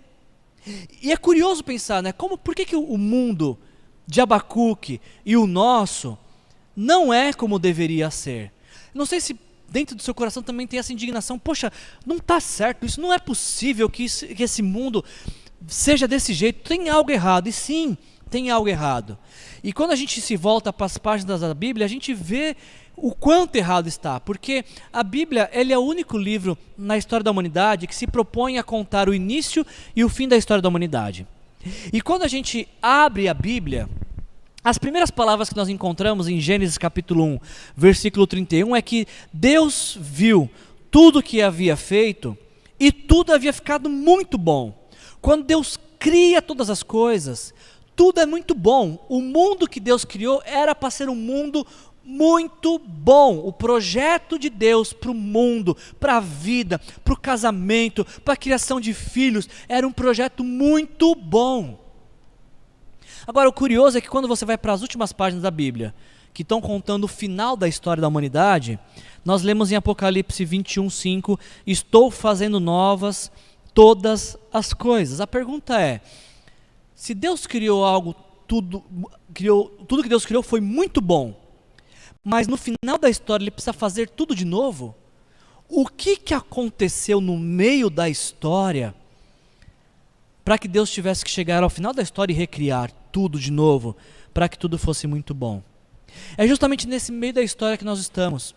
[1.03, 2.13] E é curioso pensar, né?
[2.13, 3.57] Como, por que, que o mundo
[4.09, 6.17] de Abacuque e o nosso
[6.75, 8.51] não é como deveria ser.
[8.95, 9.39] Não sei se
[9.69, 11.39] dentro do seu coração também tem essa indignação.
[11.39, 11.71] Poxa,
[12.07, 15.05] não está certo, isso não é possível que, isso, que esse mundo
[15.67, 16.67] seja desse jeito.
[16.67, 17.49] Tem algo errado.
[17.49, 17.99] E sim,
[18.31, 19.19] tem algo errado.
[19.63, 22.57] E quando a gente se volta para as páginas da Bíblia, a gente vê
[22.97, 27.31] o quanto errado está, porque a Bíblia ele é o único livro na história da
[27.31, 31.27] humanidade que se propõe a contar o início e o fim da história da humanidade.
[31.93, 33.89] E quando a gente abre a Bíblia,
[34.63, 37.39] as primeiras palavras que nós encontramos em Gênesis capítulo 1,
[37.77, 40.51] versículo 31 é que Deus viu
[40.91, 42.37] tudo que havia feito
[42.79, 44.89] e tudo havia ficado muito bom.
[45.21, 47.55] Quando Deus cria todas as coisas,
[47.97, 49.05] tudo é muito bom.
[49.09, 51.67] O mundo que Deus criou era para ser um mundo
[52.09, 53.37] muito bom.
[53.37, 58.37] O projeto de Deus para o mundo, para a vida, para o casamento, para a
[58.37, 61.79] criação de filhos, era um projeto muito bom.
[63.27, 65.95] Agora, o curioso é que quando você vai para as últimas páginas da Bíblia,
[66.33, 68.79] que estão contando o final da história da humanidade,
[69.23, 73.31] nós lemos em Apocalipse 21, 5: Estou fazendo novas
[73.75, 75.21] todas as coisas.
[75.21, 76.01] A pergunta é:
[76.95, 78.15] se Deus criou algo,
[78.47, 78.83] tudo,
[79.35, 81.48] criou, tudo que Deus criou foi muito bom
[82.29, 84.95] mas no final da história ele precisa fazer tudo de novo?
[85.67, 88.95] O que, que aconteceu no meio da história
[90.45, 93.97] para que Deus tivesse que chegar ao final da história e recriar tudo de novo,
[94.35, 95.63] para que tudo fosse muito bom?
[96.37, 98.55] É justamente nesse meio da história que nós estamos.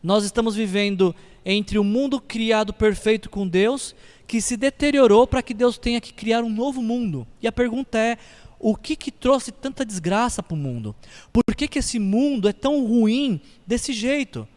[0.00, 1.12] Nós estamos vivendo
[1.44, 3.92] entre o mundo criado perfeito com Deus,
[4.24, 7.26] que se deteriorou para que Deus tenha que criar um novo mundo.
[7.42, 8.18] E a pergunta é:
[8.58, 10.94] o que, que trouxe tanta desgraça para o mundo?
[11.32, 14.48] Por que, que esse mundo é tão ruim desse jeito?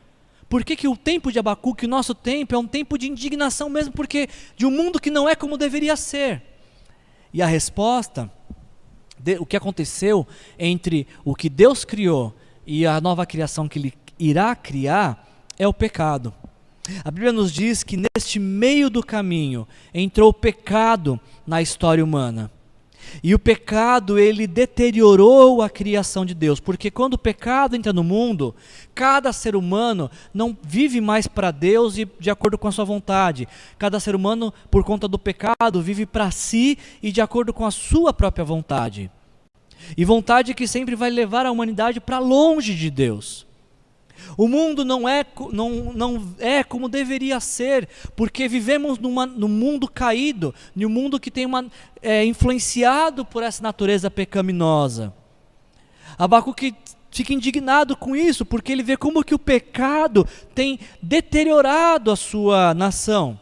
[0.49, 3.69] Por que, que o tempo de Abacuque, o nosso tempo, é um tempo de indignação
[3.69, 6.41] mesmo, porque de um mundo que não é como deveria ser?
[7.33, 8.31] E a resposta
[9.19, 10.25] de, o que aconteceu
[10.57, 12.33] entre o que Deus criou
[12.65, 16.33] e a nova criação que Ele irá criar é o pecado.
[17.03, 22.49] A Bíblia nos diz que neste meio do caminho entrou o pecado na história humana.
[23.23, 28.03] E o pecado, ele deteriorou a criação de Deus, porque quando o pecado entra no
[28.03, 28.53] mundo,
[28.93, 33.47] cada ser humano não vive mais para Deus e de acordo com a sua vontade.
[33.77, 37.71] Cada ser humano, por conta do pecado, vive para si e de acordo com a
[37.71, 39.09] sua própria vontade.
[39.95, 43.46] E vontade que sempre vai levar a humanidade para longe de Deus.
[44.37, 49.87] O mundo não é, não, não é como deveria ser, porque vivemos numa, num mundo
[49.87, 51.65] caído, num mundo que tem uma,
[52.01, 55.13] é, influenciado por essa natureza pecaminosa.
[56.17, 56.75] Abacuque
[57.11, 62.73] fica indignado com isso, porque ele vê como que o pecado tem deteriorado a sua
[62.73, 63.39] nação.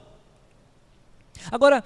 [1.52, 1.84] Agora,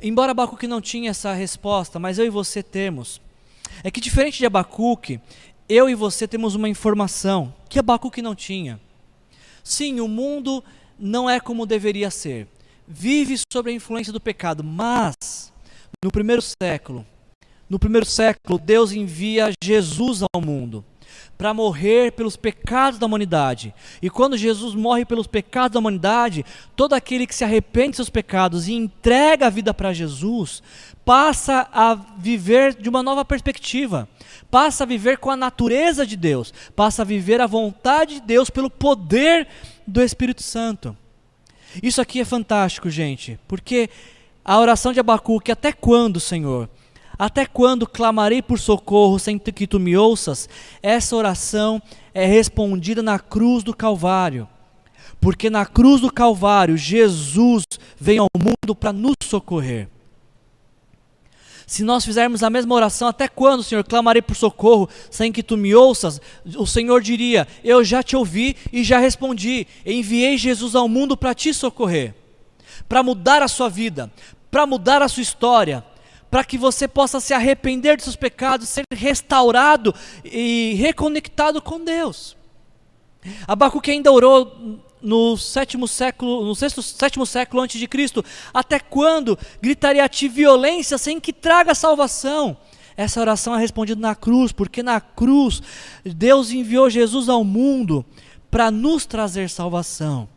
[0.00, 3.20] embora Abacuque não tinha essa resposta, mas eu e você temos,
[3.82, 5.20] é que diferente de Abacuque,
[5.68, 8.80] eu e você temos uma informação que Abacuque não tinha.
[9.64, 10.62] Sim, o mundo
[10.98, 12.48] não é como deveria ser.
[12.86, 15.52] Vive sob a influência do pecado, mas
[16.04, 17.04] no primeiro século,
[17.68, 20.84] no primeiro século, Deus envia Jesus ao mundo
[21.36, 23.74] para morrer pelos pecados da humanidade.
[24.00, 28.10] E quando Jesus morre pelos pecados da humanidade, todo aquele que se arrepende de seus
[28.10, 30.62] pecados e entrega a vida para Jesus,
[31.04, 34.08] passa a viver de uma nova perspectiva,
[34.50, 38.50] passa a viver com a natureza de Deus, passa a viver a vontade de Deus
[38.50, 39.46] pelo poder
[39.86, 40.96] do Espírito Santo.
[41.82, 43.90] Isso aqui é fantástico, gente, porque
[44.44, 46.68] a oração de Abacuque, até quando, Senhor?
[47.18, 50.48] Até quando clamarei por socorro sem que tu me ouças?
[50.82, 51.80] Essa oração
[52.12, 54.48] é respondida na cruz do Calvário.
[55.20, 57.64] Porque na cruz do Calvário, Jesus
[57.98, 59.88] vem ao mundo para nos socorrer.
[61.66, 65.56] Se nós fizermos a mesma oração, até quando, Senhor, clamarei por socorro sem que tu
[65.56, 66.20] me ouças?
[66.56, 69.66] O Senhor diria: Eu já te ouvi e já respondi.
[69.84, 72.14] Enviei Jesus ao mundo para te socorrer,
[72.88, 74.12] para mudar a sua vida,
[74.48, 75.84] para mudar a sua história,
[76.30, 82.36] para que você possa se arrepender dos seus pecados, ser restaurado e reconectado com Deus.
[83.46, 89.38] Abacuque ainda orou no sétimo século, no sexto, sétimo século antes de Cristo, até quando
[89.60, 92.56] gritaria a ti violência sem que traga salvação?
[92.96, 95.62] Essa oração é respondida na cruz, porque na cruz
[96.04, 98.04] Deus enviou Jesus ao mundo
[98.50, 100.28] para nos trazer salvação.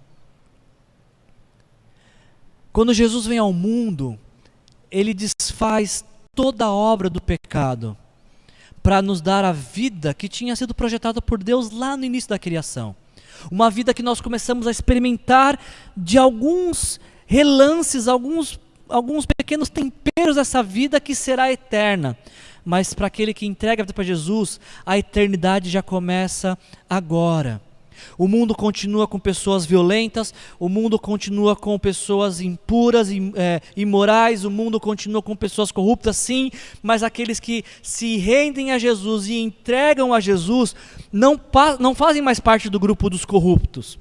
[2.72, 4.20] Quando Jesus vem ao mundo,
[4.92, 5.14] ele
[5.50, 7.98] desfaz toda a obra do pecado
[8.84, 12.40] para nos dar a vida que tinha sido projetada por Deus lá no início da
[12.40, 12.96] criação.
[13.52, 15.60] Uma vida que nós começamos a experimentar
[15.98, 22.18] de alguns relances, alguns, alguns pequenos temperos dessa vida que será eterna.
[22.64, 26.58] Mas para aquele que entrega a vida para Jesus, a eternidade já começa
[26.90, 27.62] agora.
[28.18, 34.52] O mundo continua com pessoas violentas, o mundo continua com pessoas impuras, é, imorais, o
[34.52, 40.14] mundo continua com pessoas corruptas, sim, mas aqueles que se rendem a Jesus e entregam
[40.14, 40.76] a Jesus
[41.12, 41.40] não,
[41.80, 43.98] não fazem mais parte do grupo dos corruptos,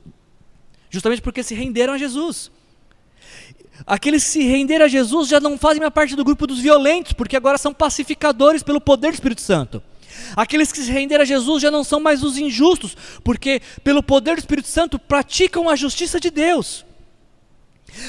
[0.91, 2.51] justamente porque se renderam a Jesus.
[3.87, 7.13] Aqueles que se renderam a Jesus já não fazem mais parte do grupo dos violentos,
[7.13, 9.83] porque agora são pacificadores pelo poder do Espírito Santo.
[10.37, 14.37] Aqueles que se renderam a Jesus já não são mais os injustos, porque pelo poder
[14.37, 16.85] do Espírito Santo praticam a justiça de Deus.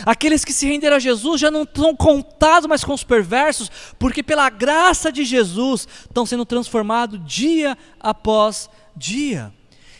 [0.05, 4.21] Aqueles que se renderam a Jesus já não estão contados mais com os perversos, porque
[4.21, 9.53] pela graça de Jesus estão sendo transformados dia após dia.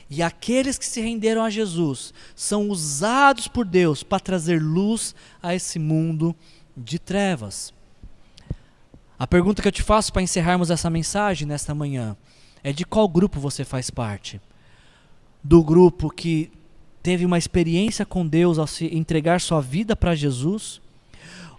[0.10, 5.54] E aqueles que se renderam a Jesus são usados por Deus para trazer luz a
[5.54, 6.36] esse mundo
[6.76, 7.74] de trevas.
[9.20, 12.16] A pergunta que eu te faço para encerrarmos essa mensagem nesta manhã
[12.64, 14.40] é de qual grupo você faz parte?
[15.44, 16.50] Do grupo que
[17.04, 20.80] teve uma experiência com Deus ao se entregar sua vida para Jesus?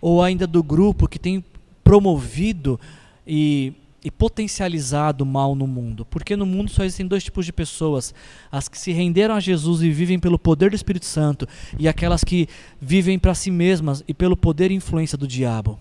[0.01, 1.45] Ou ainda do grupo que tem
[1.85, 2.81] promovido
[3.27, 6.07] e, e potencializado o mal no mundo?
[6.07, 8.15] Porque no mundo só existem dois tipos de pessoas:
[8.51, 11.47] as que se renderam a Jesus e vivem pelo poder do Espírito Santo,
[11.79, 12.49] e aquelas que
[12.81, 15.79] vivem para si mesmas e pelo poder e influência do diabo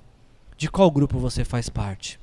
[0.59, 2.19] de qual grupo você faz parte.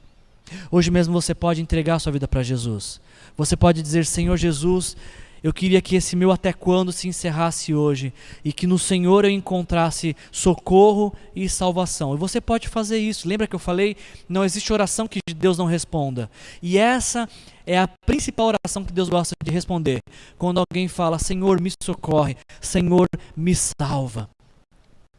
[0.70, 3.01] Hoje mesmo você pode entregar sua vida para Jesus.
[3.37, 4.95] Você pode dizer: Senhor Jesus,
[5.43, 8.12] eu queria que esse meu até quando se encerrasse hoje
[8.45, 12.14] e que no Senhor eu encontrasse socorro e salvação.
[12.14, 13.26] E você pode fazer isso.
[13.26, 13.97] Lembra que eu falei?
[14.28, 16.30] Não existe oração que Deus não responda.
[16.62, 17.28] E essa
[17.66, 20.01] é a principal oração que Deus gosta de responder.
[20.39, 24.28] Quando alguém fala: Senhor, me socorre, Senhor, me salva.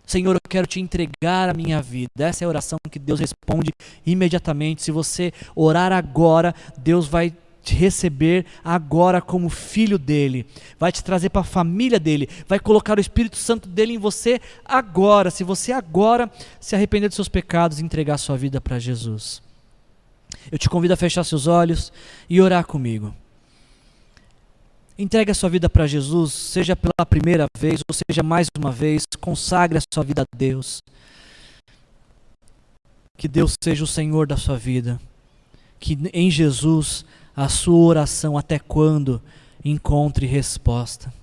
[0.08, 2.10] Senhor, eu quero te entregar a minha vida.
[2.18, 3.74] Essa é a oração que Deus responde
[4.06, 4.82] imediatamente.
[4.82, 10.46] Se você orar agora, Deus vai te receber agora como filho dele,
[10.80, 14.40] vai te trazer para a família dele, vai colocar o Espírito Santo dele em você
[14.64, 15.30] agora.
[15.30, 16.32] Se você agora
[16.62, 19.42] se arrepender dos seus pecados e entregar sua vida para Jesus.
[20.50, 21.92] Eu te convido a fechar seus olhos
[22.30, 23.14] e orar comigo.
[25.00, 29.04] Entregue a sua vida para Jesus, seja pela primeira vez ou seja mais uma vez,
[29.22, 30.82] consagre a sua vida a Deus.
[33.16, 35.00] Que Deus seja o Senhor da sua vida.
[35.80, 39.22] Que em Jesus a sua oração até quando
[39.64, 41.14] encontre resposta.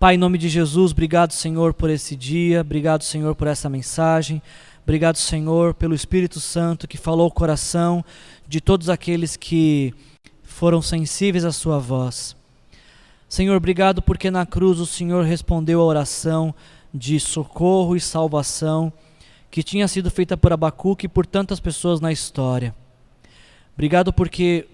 [0.00, 4.42] Pai, em nome de Jesus, obrigado, Senhor, por esse dia, obrigado, Senhor, por essa mensagem,
[4.82, 8.04] obrigado, Senhor, pelo Espírito Santo que falou o coração
[8.48, 9.94] de todos aqueles que
[10.58, 12.36] foram sensíveis à Sua voz.
[13.28, 16.52] Senhor, obrigado porque na cruz o Senhor respondeu à oração
[16.92, 18.92] de socorro e salvação
[19.52, 22.74] que tinha sido feita por Abacuque e por tantas pessoas na história.
[23.72, 24.66] Obrigado porque,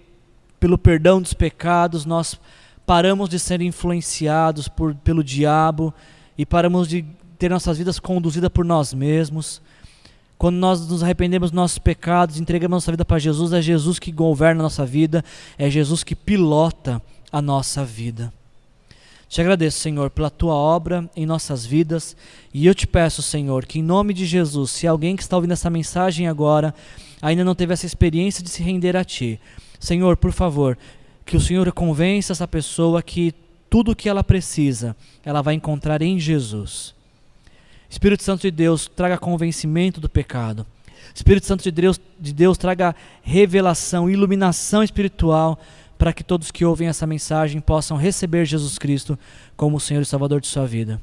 [0.58, 2.40] pelo perdão dos pecados, nós
[2.86, 5.92] paramos de ser influenciados por, pelo diabo
[6.38, 7.04] e paramos de
[7.38, 9.60] ter nossas vidas conduzidas por nós mesmos.
[10.36, 14.12] Quando nós nos arrependemos dos nossos pecados, entregamos nossa vida para Jesus, é Jesus que
[14.12, 15.24] governa a nossa vida,
[15.56, 17.00] é Jesus que pilota
[17.32, 18.32] a nossa vida.
[19.28, 22.16] Te agradeço, Senhor, pela tua obra em nossas vidas
[22.52, 25.52] e eu te peço, Senhor, que em nome de Jesus, se alguém que está ouvindo
[25.52, 26.74] essa mensagem agora
[27.20, 29.40] ainda não teve essa experiência de se render a Ti.
[29.80, 30.78] Senhor, por favor,
[31.26, 33.34] que o Senhor convença essa pessoa que
[33.68, 36.93] tudo o que ela precisa, ela vai encontrar em Jesus.
[37.94, 40.66] Espírito Santo de Deus, traga convencimento do pecado.
[41.14, 42.92] Espírito Santo de Deus, de Deus traga
[43.22, 45.56] revelação, iluminação espiritual
[45.96, 49.16] para que todos que ouvem essa mensagem possam receber Jesus Cristo
[49.56, 51.00] como o Senhor e Salvador de sua vida.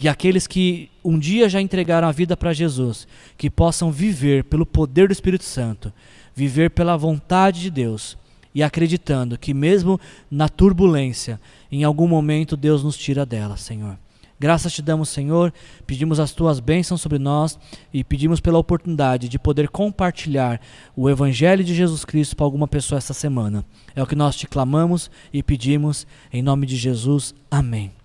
[0.00, 4.64] E aqueles que um dia já entregaram a vida para Jesus, que possam viver pelo
[4.64, 5.92] poder do Espírito Santo,
[6.36, 8.16] viver pela vontade de Deus
[8.54, 13.98] e acreditando que, mesmo na turbulência, em algum momento Deus nos tira dela, Senhor.
[14.40, 15.52] Graças te damos, Senhor,
[15.86, 17.58] pedimos as tuas bênçãos sobre nós
[17.92, 20.60] e pedimos pela oportunidade de poder compartilhar
[20.94, 23.64] o Evangelho de Jesus Cristo para alguma pessoa essa semana.
[23.96, 27.34] É o que nós te clamamos e pedimos, em nome de Jesus.
[27.50, 27.97] Amém.